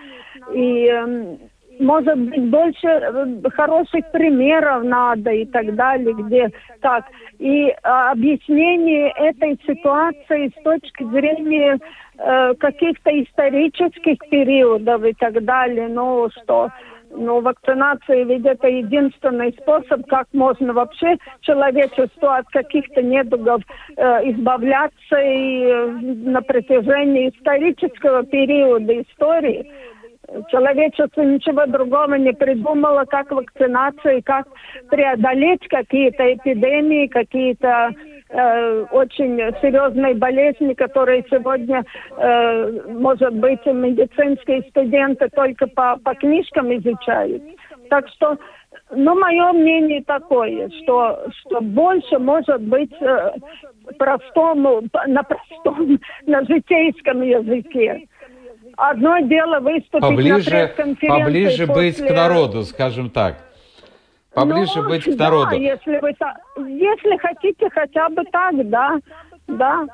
И, 0.54 0.88
эм, 0.88 1.40
может 1.80 2.18
быть, 2.18 2.50
больше 2.50 2.88
э, 2.88 3.50
хороших 3.54 4.12
примеров 4.12 4.84
надо 4.84 5.32
и 5.32 5.46
так 5.46 5.76
далее, 5.76 6.14
где 6.14 6.50
так. 6.82 7.06
И 7.40 7.74
а, 7.84 8.12
объяснение 8.12 9.12
этой 9.18 9.60
ситуации 9.66 10.52
с 10.58 10.64
точки 10.64 11.04
зрения 11.04 11.78
э, 12.18 12.54
каких-то 12.56 13.12
исторических 13.22 14.18
периодов 14.30 15.04
и 15.04 15.14
так 15.14 15.44
далее, 15.44 15.88
ну, 15.90 16.30
что 16.32 16.70
ну, 17.18 17.42
вакцинация 17.42 18.24
ведь 18.24 18.46
это 18.46 18.68
единственный 18.68 19.54
способ, 19.54 20.06
как 20.08 20.28
можно 20.34 20.74
вообще 20.74 21.18
человечеству 21.42 22.28
от 22.28 22.48
каких-то 22.50 23.02
недугов 23.02 23.62
э, 23.96 24.32
избавляться 24.32 25.18
и 25.18 25.66
э, 25.66 25.88
на 25.88 26.42
протяжении 26.42 27.30
исторического 27.30 28.24
периода 28.24 29.02
истории. 29.02 29.72
Человечество 30.50 31.22
ничего 31.22 31.66
другого 31.66 32.16
не 32.16 32.34
придумало, 32.34 33.06
как 33.06 33.32
вакцинация, 33.32 34.22
как 34.22 34.48
преодолеть 34.90 35.68
какие-то 35.68 36.34
эпидемии, 36.34 37.08
какие-то 37.08 37.92
э, 38.30 38.86
очень 38.92 39.38
серьезные 39.62 40.16
болезни, 40.16 40.74
которые 40.74 41.26
сегодня, 41.30 41.84
э, 42.18 42.72
может 42.90 43.34
быть, 43.36 43.66
медицинские 43.66 44.64
студенты 44.70 45.30
только 45.30 45.68
по, 45.68 45.98
по 45.98 46.14
книжкам 46.16 46.76
изучают. 46.76 47.44
Так 47.90 48.08
что, 48.10 48.38
ну, 48.92 49.18
мое 49.18 49.54
мнение 49.54 50.04
такое, 50.04 50.70
что, 50.82 51.28
что 51.40 51.62
больше 51.62 52.20
может 52.20 52.62
быть 52.62 52.94
э, 53.02 53.32
простому, 53.98 54.84
на 55.08 55.24
простом, 55.24 56.00
на 56.26 56.44
житейском 56.46 57.22
языке. 57.22 58.08
Одно 58.78 59.20
дело 59.20 59.60
выступить 59.60 59.94
на 59.94 60.00
Поближе, 60.00 60.50
пресс-конференции 60.50 61.24
поближе 61.24 61.68
быть 61.68 61.96
к 61.96 62.00
после- 62.00 62.16
народу, 62.16 62.64
скажем 62.64 63.10
так. 63.10 63.38
Поближе 64.34 64.82
ну, 64.82 64.90
быть 64.90 65.04
к 65.06 65.16
да, 65.16 65.26
народу. 65.26 65.56
если 65.56 66.00
вы 66.00 66.10
если 66.68 67.18
хотите 67.18 67.70
хотя 67.70 68.10
бы 68.10 68.24
так, 68.26 68.70
да, 68.70 69.00
да. 69.48 69.88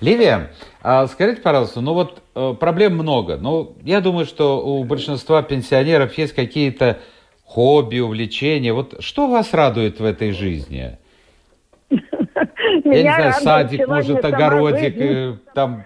Ливия, 0.00 0.50
а 0.82 1.06
скажите, 1.06 1.42
пожалуйста, 1.42 1.82
ну 1.82 1.92
вот 1.92 2.22
э, 2.34 2.54
проблем 2.58 2.94
много. 2.94 3.36
Ну, 3.36 3.76
я 3.82 4.00
думаю, 4.00 4.24
что 4.24 4.64
у 4.64 4.82
большинства 4.84 5.42
пенсионеров 5.42 6.16
есть 6.16 6.32
какие-то 6.32 6.98
хобби, 7.44 7.98
увлечения. 7.98 8.72
Вот 8.72 9.02
что 9.02 9.28
вас 9.28 9.52
радует 9.52 10.00
в 10.00 10.04
этой 10.04 10.32
жизни? 10.32 10.96
Я 11.90 13.02
не 13.02 13.02
знаю, 13.02 13.32
садик, 13.34 13.86
может, 13.86 14.24
огородик, 14.24 14.96
э, 14.96 15.36
там 15.54 15.84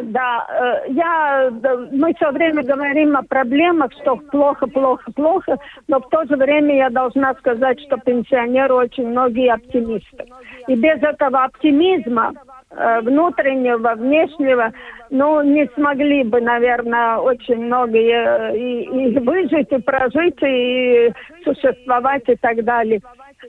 Да, 0.00 0.46
э, 0.48 0.92
я, 0.92 1.50
мы 1.92 2.14
все 2.14 2.30
время 2.30 2.62
говорим 2.62 3.16
о 3.16 3.22
проблемах, 3.22 3.92
что 4.00 4.16
плохо, 4.16 4.66
плохо, 4.66 5.12
плохо, 5.12 5.58
но 5.86 6.00
в 6.00 6.08
то 6.08 6.24
же 6.24 6.36
время 6.36 6.76
я 6.76 6.90
должна 6.90 7.34
сказать, 7.34 7.78
что 7.80 7.98
пенсионеры 7.98 8.74
очень 8.74 9.08
многие 9.08 9.52
оптимисты. 9.52 10.24
И 10.66 10.74
без 10.76 11.02
этого 11.02 11.44
оптимизма 11.44 12.32
э, 12.70 13.00
внутреннего, 13.02 13.94
внешнего, 13.94 14.72
ну, 15.10 15.42
не 15.42 15.68
смогли 15.74 16.24
бы, 16.24 16.40
наверное, 16.40 17.18
очень 17.18 17.66
многие 17.66 18.52
э, 18.52 18.56
и, 18.56 19.10
и 19.10 19.18
выжить, 19.18 19.70
и 19.72 19.78
прожить, 19.78 20.42
и 20.42 21.12
существовать, 21.44 22.22
и 22.28 22.36
так 22.36 22.64
далее. 22.64 23.02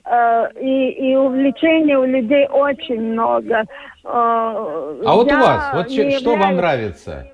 Э, 0.06 0.50
И, 0.60 0.90
и 1.12 1.16
увлечений 1.16 1.96
у 1.96 2.06
людей 2.06 2.48
очень 2.50 3.02
много. 3.14 3.56
Э, 3.56 3.66
А 4.04 5.14
вот 5.16 5.28
я 5.28 5.38
у 5.38 5.42
вас, 5.42 5.72
вот 5.74 5.88
не 5.90 6.12
что 6.20 6.32
вам 6.32 6.40
являюсь- 6.40 6.58
нравится? 6.58 7.28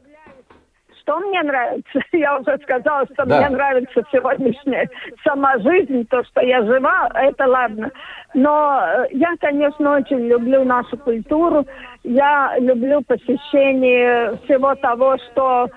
Что 1.01 1.17
мне 1.21 1.41
нравится? 1.41 1.99
Я 2.11 2.37
уже 2.37 2.59
сказала, 2.61 3.03
что 3.11 3.25
Да. 3.25 3.39
мне 3.39 3.49
нравится 3.49 4.03
сегодняшняя 4.11 4.87
сама 5.23 5.57
жизнь, 5.57 6.05
то, 6.07 6.23
что 6.25 6.41
я 6.41 6.61
жива, 6.63 7.09
это 7.15 7.47
ладно. 7.47 7.89
Но 8.35 8.79
э, 8.85 9.07
я, 9.13 9.33
конечно, 9.39 9.95
очень 9.95 10.27
люблю 10.27 10.63
нашу 10.63 10.97
культуру. 10.99 11.65
Я 12.03 12.53
люблю 12.59 13.01
посещение 13.01 14.37
всего 14.43 14.75
того, 14.75 15.17
что 15.31 15.69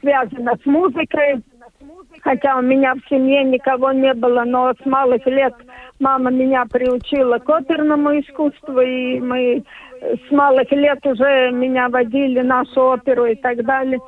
связано 0.00 0.54
с 0.60 0.66
музыкой. 0.66 1.40
Хотя 2.22 2.56
у 2.58 2.62
меня 2.62 2.94
в 2.94 3.08
семье 3.08 3.44
никого 3.44 3.92
не 3.92 4.12
было, 4.14 4.44
но 4.44 4.72
с 4.72 4.86
малых 4.86 5.24
лет 5.26 5.54
мама 6.00 6.30
меня 6.30 6.64
приучила 6.66 7.38
к 7.38 7.48
оперному 7.48 8.18
искусству, 8.18 8.80
и 8.80 9.20
мы 9.20 9.64
с 10.02 10.30
малых 10.30 10.70
лет 10.72 11.04
уже 11.06 11.50
меня 11.52 11.88
водили 11.88 12.40
нашу 12.40 12.92
оперу 12.92 13.26
и 13.26 13.34
так 13.34 13.64
далее. 13.64 13.98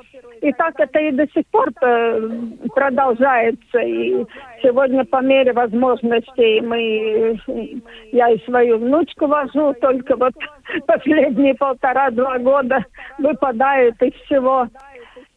И 0.40 0.52
так 0.52 0.78
это 0.78 1.00
и 1.00 1.10
до 1.10 1.26
сих 1.34 1.46
пор 1.48 1.70
э, 1.82 2.28
продолжается. 2.74 3.78
И 3.80 4.24
сегодня 4.62 5.04
по 5.04 5.20
мере 5.20 5.52
возможностей 5.52 6.60
мы, 6.60 7.40
я 8.12 8.30
и 8.30 8.44
свою 8.44 8.78
внучку 8.78 9.26
вожу, 9.26 9.74
только 9.80 10.16
вот 10.16 10.34
последние 10.86 11.54
полтора-два 11.54 12.38
года 12.38 12.84
выпадают 13.18 14.00
из 14.00 14.12
всего. 14.24 14.68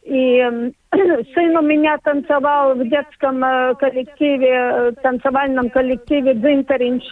И 0.02 0.38
м, 0.38 0.74
сын 1.34 1.56
у 1.56 1.62
меня 1.62 1.96
танцевал 2.02 2.74
в 2.74 2.88
детском 2.88 3.42
э, 3.44 3.74
коллективе, 3.76 4.50
э, 4.50 4.92
танцевальном 5.02 5.70
коллективе 5.70 6.34
«Дзинтеринч» 6.34 7.04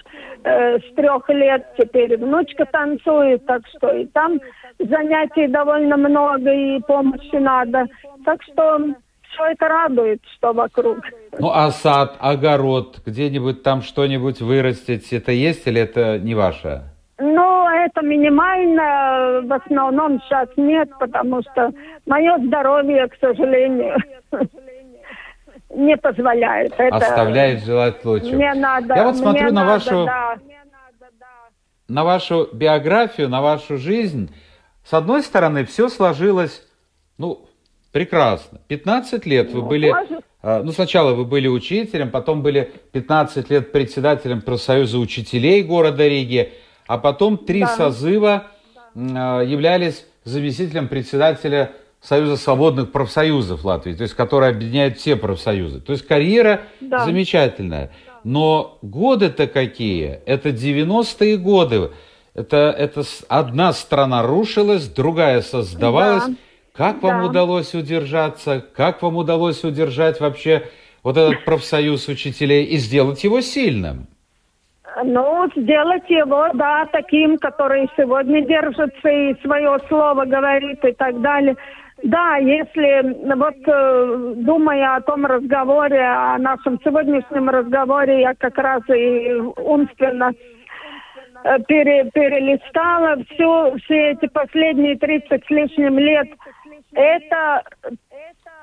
э, 0.43 0.79
с 0.79 0.95
трех 0.95 1.29
лет. 1.29 1.67
Теперь 1.79 2.17
внучка 2.17 2.67
танцует, 2.67 3.47
так 3.47 3.63
что 3.69 3.93
и 3.93 4.07
там 4.07 4.41
занятий 4.79 5.47
довольно 5.47 5.97
много 5.97 6.53
и 6.53 6.81
помощи 6.81 7.37
надо. 7.37 7.87
Так 8.25 8.43
что 8.43 8.79
все 9.33 9.47
это 9.53 9.69
радует, 9.69 10.21
что 10.37 10.53
вокруг. 10.53 10.99
Ну, 11.39 11.51
а 11.51 11.71
сад, 11.71 12.17
огород, 12.19 13.01
где-нибудь 13.07 13.63
там 13.63 13.83
что-нибудь 13.83 14.41
вырастить, 14.41 15.13
это 15.13 15.31
есть 15.31 15.67
или 15.67 15.81
это 15.81 16.19
не 16.19 16.35
ваше? 16.35 16.83
Ну, 17.19 17.50
это 17.91 18.07
минимально, 18.07 19.43
в 19.47 19.53
основном 19.53 20.21
сейчас 20.23 20.49
нет, 20.57 20.89
потому 20.99 21.43
что 21.43 21.73
мое 22.07 22.39
здоровье, 22.39 23.09
к 23.09 23.17
сожалению, 23.21 23.97
не 25.71 25.97
позволяет. 25.97 26.73
Это 26.79 26.97
Оставляет 26.97 27.65
желать 27.65 28.05
лучшего. 28.05 28.37
Мне 28.37 28.55
надо. 28.55 28.95
Я 28.95 29.05
вот 29.05 29.17
смотрю 29.17 29.53
на 29.53 29.65
надо, 29.65 29.67
вашу 29.67 30.05
да. 30.07 30.39
на 31.89 32.05
вашу 32.05 32.49
биографию, 32.53 33.29
на 33.29 33.41
вашу 33.41 33.77
жизнь, 33.77 34.33
с 34.85 34.95
одной 34.95 35.23
стороны, 35.23 35.65
все 35.65 35.89
сложилось, 35.89 36.67
ну, 37.19 37.47
прекрасно. 37.93 38.61
15 38.69 39.27
лет 39.27 39.53
вы 39.53 39.63
были, 39.63 39.91
может. 39.91 40.25
э, 40.43 40.63
ну, 40.63 40.73
сначала 40.73 41.15
вы 41.15 41.25
были 41.25 41.49
учителем, 41.49 42.11
потом 42.11 42.43
были 42.43 42.73
15 42.93 43.51
лет 43.51 43.73
председателем 43.73 44.41
профсоюза 44.41 44.99
учителей 44.99 45.63
города 45.63 46.07
Риги, 46.07 46.53
а 46.91 46.99
потом 46.99 47.39
три 47.39 47.61
Да. 47.61 47.69
созыва 47.77 48.49
м, 48.97 49.17
э, 49.17 49.47
являлись 49.47 50.05
заместителем 50.25 50.89
председателя 50.89 51.71
Союза 52.03 52.37
свободных 52.37 52.91
профсоюзов 52.91 53.65
Латвии, 53.65 53.93
то 53.95 54.03
есть 54.03 54.15
который 54.15 54.49
объединяет 54.49 54.99
все 54.99 55.15
профсоюзы. 55.15 55.81
То 55.81 55.93
есть 55.93 56.05
карьера 56.05 56.63
Да. 56.81 57.05
замечательная. 57.05 57.93
Но 58.25 58.79
годы-то 58.83 59.47
какие? 59.47 60.19
Это 60.27 60.51
90-е 60.51 61.37
годы. 61.37 61.91
Это, 62.35 62.75
это 62.77 63.05
одна 63.29 63.73
страна 63.73 64.23
рушилась, 64.25 64.89
другая 64.89 65.43
создавалась. 65.43 66.25
Да. 66.27 66.35
Как 66.75 67.03
вам 67.05 67.21
Да. 67.23 67.27
удалось 67.29 67.73
удержаться? 67.75 68.65
Как 68.75 69.01
вам 69.03 69.17
удалось 69.17 69.63
удержать 69.63 70.19
вообще 70.21 70.67
вот 71.05 71.17
этот 71.17 71.45
профсоюз 71.45 72.09
учителей 72.09 72.65
и 72.65 72.79
сделать 72.79 73.23
его 73.23 73.41
сильным? 73.43 74.09
Ну, 75.05 75.49
сделать 75.55 76.09
его, 76.09 76.49
да, 76.55 76.87
таким, 76.93 77.39
который 77.39 77.89
сегодня 77.97 78.43
держится 78.43 79.09
и 79.09 79.41
свое 79.41 79.79
слово 79.89 80.25
говорит 80.25 80.85
и 80.85 80.93
так 80.93 81.21
далее. 81.21 81.57
Да, 82.03 82.37
если 82.37 83.35
вот 83.35 83.57
э, 83.67 84.35
думая 84.37 84.97
о 84.97 85.01
том 85.03 85.27
разговоре, 85.27 86.01
о 86.01 86.39
нашем 86.39 86.81
сегодняшнем 86.83 87.51
разговоре, 87.51 88.23
я 88.23 88.35
как 88.35 88.57
раз 88.57 88.83
и 88.89 89.33
умственно 89.57 90.33
э, 91.45 91.59
пере- 91.69 92.11
перелистала 92.13 93.17
все, 93.31 93.77
все 93.85 94.13
эти 94.13 94.27
последние 94.29 94.97
30 94.97 95.45
с 95.45 95.51
лишним 95.51 95.99
лет. 95.99 96.29
Это 96.93 97.65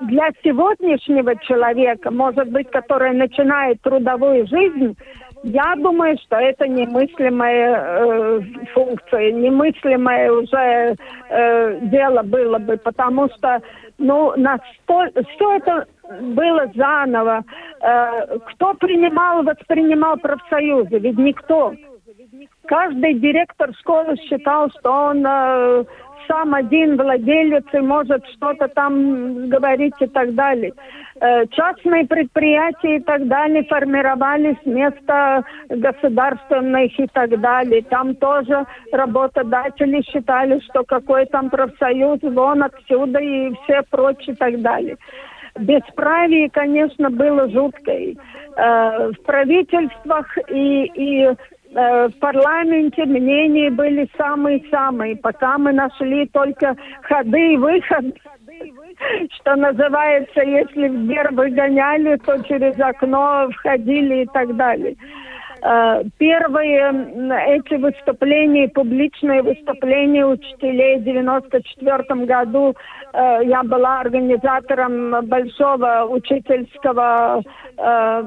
для 0.02 0.30
сегодняшнего 0.44 1.36
человека, 1.38 2.12
может 2.12 2.50
быть, 2.50 2.70
который 2.72 3.14
начинает 3.14 3.82
трудовую 3.82 4.48
жизнь, 4.48 4.98
я 5.44 5.76
думаю, 5.76 6.18
что 6.26 6.38
это 6.38 6.68
немыслимая 6.68 7.76
э, 7.76 8.42
функция, 8.74 9.32
немыслимое 9.32 10.32
уже 10.32 10.96
э, 11.30 11.80
дело 11.82 12.24
было 12.24 12.58
бы, 12.60 12.78
потому 12.78 13.30
что, 13.30 13.62
ну, 13.98 14.34
настолько, 14.36 15.24
все 15.24 15.58
это 15.58 15.86
было 16.22 16.72
заново. 16.76 17.44
Э, 17.82 18.38
кто 18.54 18.74
принимал, 18.76 19.44
воспринимал 19.44 20.18
профсоюзы? 20.18 20.98
Ведь 21.00 21.18
никто. 21.18 21.74
Каждый 22.66 23.14
директор 23.16 23.74
школы 23.80 24.18
считал, 24.18 24.70
что 24.80 24.92
он 24.92 25.26
э, 25.26 25.86
сам 26.28 26.54
один 26.54 26.98
владелец 26.98 27.66
и 27.74 27.80
может 27.80 28.26
что-то 28.28 28.68
там 28.68 29.50
говорить 29.50 29.96
и 30.00 30.08
так 30.08 30.34
далее. 30.36 30.74
Э, 31.20 31.46
частные 31.48 32.06
предприятия 32.06 32.98
и 32.98 33.02
так 33.02 33.28
далее 33.28 33.64
формировались 33.64 34.58
вместо 34.64 35.44
государственных 35.70 37.00
и 37.00 37.08
так 37.08 37.40
далее. 37.40 37.82
Там 37.84 38.16
тоже 38.16 38.66
работодатели 38.92 40.02
считали, 40.04 40.60
что 40.60 40.84
какой 40.84 41.26
там 41.26 41.50
профсоюз, 41.50 42.20
вон 42.22 42.64
отсюда 42.64 43.20
и 43.20 43.54
все 43.64 43.82
прочее 43.90 44.34
и 44.34 44.38
так 44.38 44.62
далее. 44.62 44.98
Бесправие, 45.60 46.52
конечно, 46.52 47.10
было 47.10 47.50
жуткое. 47.50 48.16
Э, 48.56 49.12
в 49.12 49.22
правительствах 49.24 50.38
и, 50.50 50.86
и 50.94 51.30
в 51.78 52.12
парламенте 52.20 53.06
мнения 53.06 53.70
были 53.70 54.10
самые-самые, 54.18 55.16
пока 55.18 55.60
мы 55.60 55.72
нашли 55.74 56.26
только 56.28 56.76
ходы 57.04 57.54
и 57.54 57.58
выход. 57.58 58.18
Что 59.40 59.56
называется, 59.56 60.42
если 60.42 60.88
в 60.88 61.06
дверь 61.06 61.32
выгоняли, 61.32 62.18
то 62.18 62.42
через 62.44 62.80
окно 62.80 63.50
входили 63.52 64.24
и 64.24 64.26
так 64.26 64.56
далее. 64.56 64.96
Э, 65.62 66.04
Первые 66.18 66.92
эти 67.48 67.76
выступления, 67.76 68.70
публичные 68.70 69.42
выступления 69.42 70.26
учителей 70.26 71.00
в 71.00 71.04
94 71.04 72.26
году, 72.26 72.76
э, 73.14 73.40
я 73.46 73.64
была 73.64 74.02
организатором 74.02 75.26
большого 75.28 76.06
учительского 76.10 77.44
э, 77.78 78.24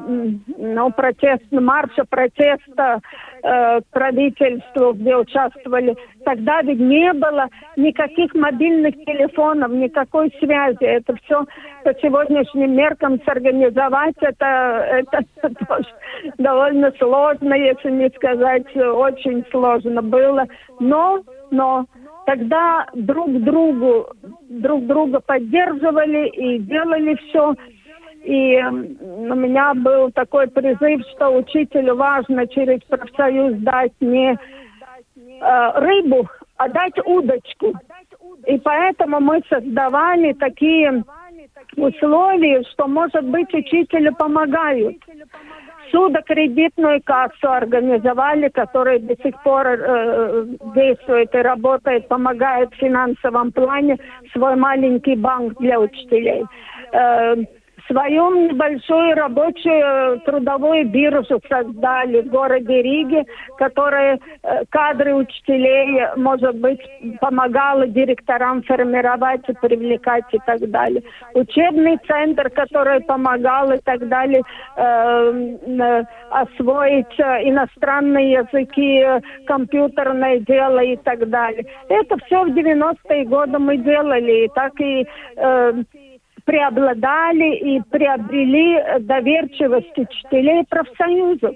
ну, 0.59 0.91
протест, 0.93 1.45
марша 1.51 2.05
протеста 2.09 3.01
э, 3.42 3.81
правительству, 3.90 4.92
где 4.92 5.16
участвовали. 5.16 5.96
Тогда 6.24 6.62
ведь 6.62 6.79
не 6.79 7.12
было 7.12 7.48
никаких 7.76 8.35
мобильных 8.35 8.94
телефонов, 9.05 9.72
никакой 9.72 10.31
связи. 10.38 10.85
Это 10.85 11.14
все 11.24 11.44
по 11.85 11.94
сегодняшним 11.94 12.76
меркам 12.76 13.20
сорганизовать, 13.24 14.16
это, 14.20 15.07
это 15.11 15.55
тоже 15.66 15.88
довольно 16.38 16.92
сложно, 16.98 17.55
если 17.55 17.90
не 17.90 18.11
сказать, 18.11 18.76
очень 18.76 19.44
сложно 19.50 20.03
было. 20.03 20.46
Но, 20.79 21.22
но 21.50 21.87
тогда 22.26 22.87
друг 22.94 23.31
другу, 23.42 24.07
друг 24.48 24.87
друга 24.87 25.20
поддерживали 25.20 26.29
и 26.29 26.59
делали 26.59 27.16
все. 27.16 27.55
И 28.31 28.62
у 28.62 29.35
меня 29.35 29.75
был 29.75 30.12
такой 30.12 30.47
призыв, 30.47 31.01
что 31.12 31.31
учителю 31.31 31.97
важно 31.97 32.47
через 32.47 32.79
профсоюз 32.83 33.57
дать 33.59 33.93
не 33.99 34.38
э, 34.38 35.81
рыбу, 35.81 36.29
а 36.57 36.69
дать 36.69 36.97
удочку. 37.05 37.73
И 38.47 38.57
поэтому 38.59 39.19
мы 39.19 39.40
создавали 39.49 40.33
такие 40.35 41.03
условия, 41.77 42.62
что, 42.71 42.87
может 42.87 43.25
быть, 43.25 43.53
учителю 43.53 44.14
помогают. 44.14 44.97
Судокредитную 45.90 47.03
кассу 47.03 47.51
организовали, 47.51 48.49
которая 48.49 49.01
до 49.01 49.16
сих 49.25 49.43
пор 49.43 49.66
э, 49.66 50.45
действует 50.77 51.35
и 51.35 51.38
работает, 51.38 52.07
помогает 52.07 52.73
в 52.75 52.77
финансовом 52.77 53.51
плане 53.51 53.99
свой 54.33 54.55
маленький 54.55 55.16
банк 55.16 55.59
для 55.59 55.81
учителей. 55.81 56.45
Э, 56.93 57.35
свою 57.87 58.49
небольшую 58.49 59.14
рабочую 59.14 60.21
трудовую 60.21 60.88
биржу 60.88 61.40
создали 61.49 62.23
в 62.23 62.29
городе 62.29 62.83
Риге, 62.83 63.25
которая 63.59 64.19
э, 64.43 64.64
кадры 64.71 65.14
учителей, 65.14 66.07
может 66.16 66.57
быть, 66.57 66.81
помогала 67.21 67.87
директорам 67.87 68.62
формировать 68.62 69.49
и 69.49 69.53
привлекать 69.53 70.25
и 70.33 70.38
так 70.47 70.69
далее. 70.71 71.03
Учебный 71.35 71.99
центр, 72.07 72.51
который 72.51 73.01
помогал 73.01 73.73
и 73.73 73.79
так 73.79 74.09
далее 74.09 74.43
э, 74.77 74.83
э, 74.83 76.05
освоить 76.31 77.19
э, 77.19 77.49
иностранные 77.49 78.33
языки, 78.33 78.99
э, 78.99 79.21
компьютерное 79.47 80.38
дело 80.40 80.81
и 80.81 80.97
так 80.97 81.29
далее. 81.29 81.64
Это 81.88 82.16
все 82.27 82.45
в 82.45 82.49
90-е 82.49 83.25
годы 83.25 83.59
мы 83.59 83.77
делали, 83.77 84.45
и 84.45 84.49
так 84.49 84.73
и 84.81 85.07
э, 85.37 85.73
преобладали 86.51 87.55
и 87.77 87.81
приобрели 87.81 89.05
доверчивость 89.05 89.97
учителей 89.97 90.65
профсоюзов. 90.69 91.55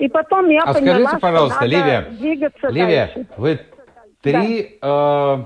И 0.00 0.08
потом 0.08 0.48
я 0.48 0.62
А 0.64 0.74
поняла, 0.74 0.94
скажите, 0.98 1.18
пожалуйста, 1.20 1.64
Ливия, 1.64 2.08
Ливия, 2.68 3.10
дальше. 3.14 3.26
вы 3.36 3.60
три, 4.20 4.78
э, 4.82 5.36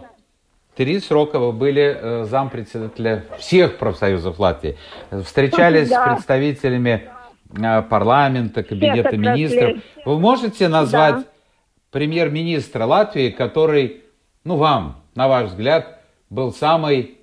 три 0.75 1.01
срока 1.01 1.39
вы 1.39 1.53
были 1.53 1.97
э, 2.01 2.25
зампредседателя 2.25 3.25
всех 3.37 3.77
профсоюзов 3.77 4.39
Латвии. 4.39 4.79
Встречались 5.11 5.91
Да. 5.91 6.07
с 6.07 6.15
представителями 6.15 7.11
э, 7.63 7.83
парламента, 7.83 8.63
кабинета 8.63 9.09
отраслей. 9.11 9.19
министров. 9.35 9.77
Вы 10.07 10.19
можете 10.19 10.69
назвать 10.69 11.27
премьер-министра 11.91 12.85
Латвии, 12.87 13.29
который, 13.29 14.03
ну, 14.45 14.57
вам, 14.57 15.03
на 15.15 15.29
ваш 15.29 15.49
взгляд, 15.49 16.01
был 16.31 16.53
самый, 16.55 17.19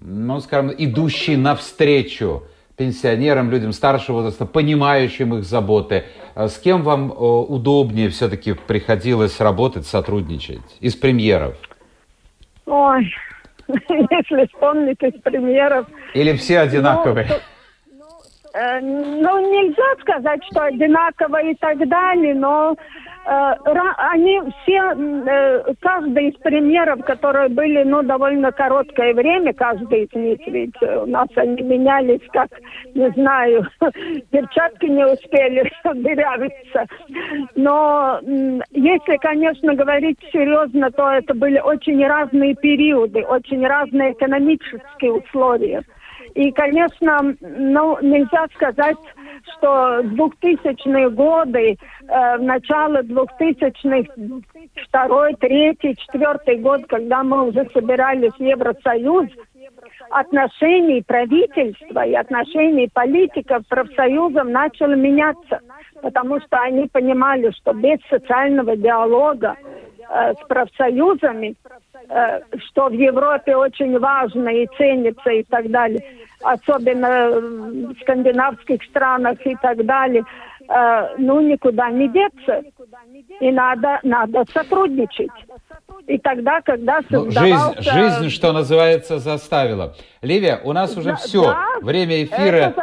ну, 0.00 0.40
скажем, 0.40 0.72
идущий 0.76 1.36
навстречу 1.36 2.44
пенсионерам, 2.76 3.50
людям 3.50 3.72
старшего 3.72 4.16
возраста, 4.16 4.44
понимающим 4.46 5.34
их 5.36 5.44
заботы. 5.44 6.04
А 6.34 6.48
С 6.48 6.58
кем 6.58 6.82
вам 6.82 7.10
э, 7.10 7.14
удобнее 7.14 8.10
все-таки 8.10 8.52
приходилось 8.52 9.40
работать, 9.40 9.86
сотрудничать? 9.86 10.60
Из 10.80 10.94
премьеров? 10.94 11.56
Ой, 12.66 13.10
если 13.68 14.46
вспомнить 14.46 15.02
из 15.02 15.20
примеров, 15.22 15.86
Или 16.12 16.36
все 16.36 16.60
одинаковые? 16.60 17.28
Ну, 17.28 17.36
Э, 18.56 18.80
ну, 18.80 19.52
нельзя 19.52 20.00
сказать, 20.00 20.40
что 20.50 20.62
одинаково 20.62 21.42
и 21.42 21.54
так 21.56 21.86
далее, 21.88 22.34
но 22.34 22.74
они 23.26 24.40
все, 24.62 24.92
э, 24.94 25.74
каждый 25.80 26.28
из 26.28 26.36
примеров, 26.36 27.04
которые 27.04 27.48
были, 27.48 27.82
ну, 27.82 28.02
довольно 28.02 28.52
короткое 28.52 29.14
время, 29.14 29.52
каждый 29.52 30.04
из 30.04 30.14
них, 30.14 30.38
ведь 30.46 30.80
у 30.82 31.06
нас 31.06 31.28
они 31.34 31.60
менялись, 31.62 32.20
как, 32.32 32.48
не 32.94 33.10
знаю, 33.10 33.66
перчатки 34.30 34.86
не 34.86 35.04
успели 35.04 35.70
дырявиться. 35.84 36.86
Но 37.56 38.20
если, 38.70 39.16
конечно, 39.16 39.74
говорить 39.74 40.18
серьезно, 40.32 40.90
то 40.92 41.10
это 41.10 41.34
были 41.34 41.58
очень 41.58 42.06
разные 42.06 42.54
периоды, 42.54 43.22
очень 43.24 43.66
разные 43.66 44.12
экономические 44.12 45.12
условия. 45.12 45.82
И, 46.36 46.52
конечно, 46.52 47.34
ну, 47.40 47.98
нельзя 48.02 48.46
сказать, 48.54 48.98
что 49.56 50.00
2000-е 50.02 51.08
годы, 51.08 51.78
э, 52.08 52.36
начало 52.36 53.00
2000-х, 53.00 54.12
второй, 54.86 55.32
третий, 55.36 55.96
четвертый 55.96 56.58
год, 56.58 56.82
когда 56.88 57.22
мы 57.22 57.48
уже 57.48 57.66
собирались 57.72 58.34
в 58.38 58.42
Евросоюз, 58.42 59.28
отношений 60.10 61.02
правительства 61.02 62.04
и 62.04 62.12
отношений 62.12 62.90
политиков 62.92 63.66
профсоюзом 63.66 64.52
начало 64.52 64.92
меняться, 64.92 65.60
потому 66.02 66.38
что 66.40 66.60
они 66.60 66.86
понимали, 66.88 67.50
что 67.52 67.72
без 67.72 67.98
социального 68.10 68.76
диалога 68.76 69.56
э, 69.56 70.34
с 70.34 70.46
профсоюзами, 70.46 71.54
э, 72.10 72.40
что 72.68 72.88
в 72.88 72.92
Европе 72.92 73.56
очень 73.56 73.98
важно 73.98 74.50
и 74.50 74.66
ценится 74.76 75.30
и 75.30 75.42
так 75.42 75.70
далее, 75.70 76.04
особенно 76.52 77.30
в 77.30 77.94
скандинавских 78.02 78.82
странах 78.84 79.38
и 79.44 79.56
так 79.56 79.84
далее, 79.84 80.24
э, 80.68 81.14
ну, 81.18 81.40
никуда 81.40 81.90
не 81.90 82.08
деться. 82.08 82.62
И 83.40 83.50
надо, 83.50 84.00
надо 84.02 84.44
сотрудничать. 84.52 85.30
И 86.06 86.18
тогда, 86.18 86.60
когда 86.60 87.00
ну, 87.10 87.24
создавался... 87.24 87.82
жизнь, 87.82 87.90
жизнь, 87.90 88.30
что 88.30 88.52
называется, 88.52 89.18
заставила. 89.18 89.94
Ливия, 90.22 90.60
у 90.62 90.72
нас 90.72 90.96
уже 90.96 91.10
да, 91.10 91.16
все. 91.16 91.42
Да, 91.42 91.64
Время 91.82 92.24
эфира... 92.24 92.74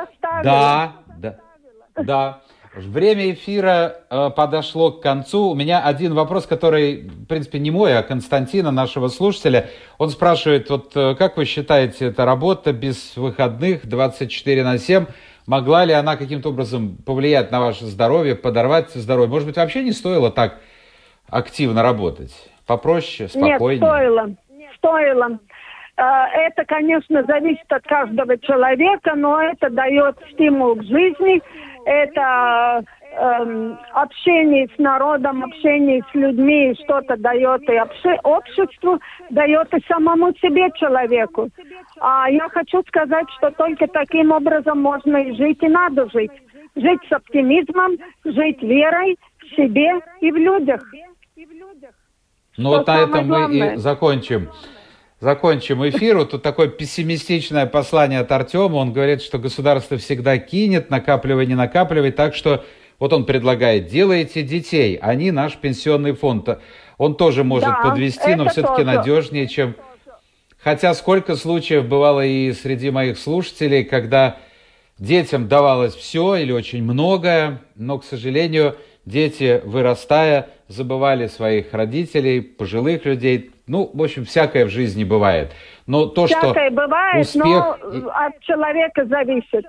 Да, 0.43 0.93
да, 1.17 1.35
да. 1.95 2.39
Время 2.75 3.31
эфира 3.31 3.97
э, 4.09 4.29
подошло 4.35 4.91
к 4.91 5.01
концу. 5.01 5.49
У 5.49 5.55
меня 5.55 5.83
один 5.83 6.15
вопрос, 6.15 6.47
который, 6.47 7.01
в 7.07 7.27
принципе, 7.27 7.59
не 7.59 7.69
мой, 7.69 7.95
а 7.95 8.01
Константина, 8.01 8.71
нашего 8.71 9.09
слушателя. 9.09 9.69
Он 9.99 10.09
спрашивает, 10.09 10.71
вот 10.71 10.91
э, 10.95 11.13
как 11.13 11.37
вы 11.37 11.45
считаете, 11.45 12.07
эта 12.07 12.25
работа 12.25 12.73
без 12.73 13.15
выходных 13.15 13.85
24 13.87 14.63
на 14.63 14.79
7, 14.79 15.05
могла 15.45 15.85
ли 15.85 15.93
она 15.93 16.17
каким-то 16.17 16.49
образом 16.49 16.97
повлиять 16.97 17.51
на 17.51 17.59
ваше 17.59 17.85
здоровье, 17.85 18.35
подорвать 18.35 18.89
здоровье? 18.89 19.29
Может 19.29 19.47
быть, 19.49 19.57
вообще 19.57 19.83
не 19.83 19.91
стоило 19.91 20.31
так 20.31 20.59
активно 21.29 21.83
работать? 21.83 22.33
Попроще, 22.65 23.29
спокойнее? 23.29 23.81
Нет, 23.81 23.87
стоило. 23.87 24.35
Стоило. 24.77 25.39
Э, 25.95 26.01
это, 26.47 26.65
конечно, 26.65 27.23
зависит 27.27 27.71
от 27.71 27.83
каждого 27.83 28.35
человека, 28.39 29.13
но 29.15 29.39
это 29.39 29.69
дает 29.69 30.17
стимул 30.31 30.75
к 30.75 30.83
жизни, 30.83 31.39
это 31.85 32.83
э, 33.11 33.75
общение 33.93 34.67
с 34.75 34.79
народом, 34.79 35.43
общение 35.43 36.03
с 36.11 36.15
людьми, 36.15 36.75
что-то 36.83 37.17
дает 37.17 37.67
и 37.69 37.75
обще, 37.75 38.19
обществу, 38.23 38.99
дает 39.29 39.73
и 39.73 39.83
самому 39.87 40.33
себе 40.35 40.69
человеку. 40.75 41.49
А 41.99 42.29
я 42.29 42.49
хочу 42.49 42.83
сказать, 42.87 43.27
что 43.37 43.51
только 43.51 43.87
таким 43.87 44.31
образом 44.31 44.81
можно 44.81 45.17
и 45.17 45.35
жить, 45.35 45.61
и 45.61 45.67
надо 45.67 46.09
жить. 46.09 46.31
Жить 46.75 47.01
с 47.07 47.11
оптимизмом, 47.11 47.97
жить 48.25 48.61
верой 48.63 49.17
в 49.39 49.55
себе 49.55 49.99
и 50.21 50.31
в 50.31 50.35
людях. 50.35 50.81
Ну 52.57 52.69
вот 52.69 52.87
на 52.87 53.03
этом 53.03 53.27
мы 53.27 53.55
и 53.55 53.75
закончим 53.77 54.49
закончим 55.23 55.87
эфир. 55.89 56.17
Вот 56.17 56.31
тут 56.31 56.43
такое 56.43 56.67
пессимистичное 56.67 57.65
послание 57.65 58.19
от 58.19 58.31
Артема. 58.31 58.75
Он 58.75 58.91
говорит, 58.91 59.21
что 59.21 59.39
государство 59.39 59.97
всегда 59.97 60.37
кинет, 60.37 60.89
накапливай, 60.89 61.47
не 61.47 61.55
накапливай. 61.55 62.11
Так 62.11 62.35
что 62.35 62.65
вот 62.99 63.13
он 63.13 63.25
предлагает, 63.25 63.87
делайте 63.87 64.43
детей, 64.43 64.99
они 65.01 65.31
наш 65.31 65.55
пенсионный 65.55 66.13
фонд. 66.13 66.59
Он 66.97 67.15
тоже 67.15 67.43
может 67.43 67.69
да, 67.69 67.89
подвести, 67.89 68.35
но 68.35 68.49
все-таки 68.49 68.83
надежнее, 68.83 69.47
чем... 69.47 69.75
Хотя 70.59 70.93
сколько 70.93 71.35
случаев 71.35 71.85
бывало 71.85 72.25
и 72.25 72.51
среди 72.53 72.91
моих 72.91 73.17
слушателей, 73.17 73.83
когда 73.83 74.37
детям 74.99 75.47
давалось 75.47 75.95
все 75.95 76.35
или 76.35 76.51
очень 76.51 76.83
многое, 76.83 77.61
но, 77.75 77.97
к 77.97 78.05
сожалению, 78.05 78.75
дети, 79.05 79.61
вырастая, 79.65 80.49
забывали 80.67 81.27
своих 81.27 81.73
родителей, 81.73 82.41
пожилых 82.41 83.05
людей, 83.05 83.51
ну, 83.67 83.89
в 83.93 84.01
общем, 84.01 84.25
всякое 84.25 84.65
в 84.65 84.69
жизни 84.69 85.03
бывает. 85.03 85.51
Но 85.87 86.05
то, 86.05 86.25
всякое 86.25 86.69
что 86.69 86.75
бывает, 86.75 87.25
успех... 87.25 87.43
но 87.43 87.77
от 88.09 88.39
человека 88.41 89.05
зависит. 89.05 89.65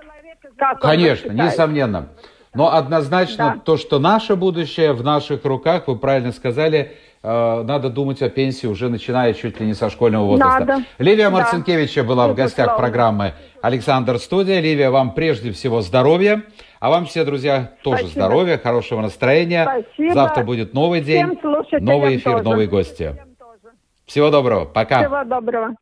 Как 0.57 0.79
Конечно, 0.79 1.31
несомненно. 1.31 2.09
Но 2.53 2.73
однозначно 2.73 3.55
да. 3.55 3.61
то, 3.63 3.77
что 3.77 3.99
наше 3.99 4.35
будущее 4.35 4.93
в 4.93 5.03
наших 5.03 5.43
руках, 5.43 5.87
вы 5.87 5.97
правильно 5.97 6.31
сказали, 6.31 6.93
э, 7.21 7.63
надо 7.63 7.89
думать 7.89 8.21
о 8.21 8.29
пенсии 8.29 8.65
уже 8.65 8.87
начиная 8.87 9.33
чуть 9.33 9.59
ли 9.59 9.67
не 9.67 9.73
со 9.73 9.89
школьного 9.89 10.25
возраста. 10.25 10.59
Надо. 10.59 10.83
Ливия 10.97 11.25
да. 11.25 11.31
Марцинкевича 11.31 12.03
была 12.03 12.25
Это 12.25 12.33
в 12.33 12.37
гостях 12.37 12.65
слово. 12.67 12.77
программы 12.77 13.33
«Александр 13.61 14.19
Студия». 14.19 14.61
Ливия, 14.61 14.89
вам 14.89 15.11
прежде 15.11 15.51
всего 15.51 15.81
здоровья. 15.81 16.43
А 16.85 16.89
вам 16.91 17.07
все, 17.07 17.25
друзья, 17.25 17.71
тоже 17.81 18.03
Спасибо. 18.03 18.25
здоровья, 18.25 18.57
хорошего 18.59 19.01
настроения. 19.01 19.63
Спасибо. 19.63 20.13
Завтра 20.13 20.43
будет 20.43 20.75
новый 20.75 21.01
день, 21.01 21.25
новый 21.81 22.17
эфир, 22.17 22.33
тоже. 22.33 22.43
новые 22.43 22.67
гости. 22.67 23.15
Всего 24.05 24.29
доброго. 24.29 24.65
Пока. 24.65 24.99
Всего 24.99 25.23
доброго. 25.23 25.75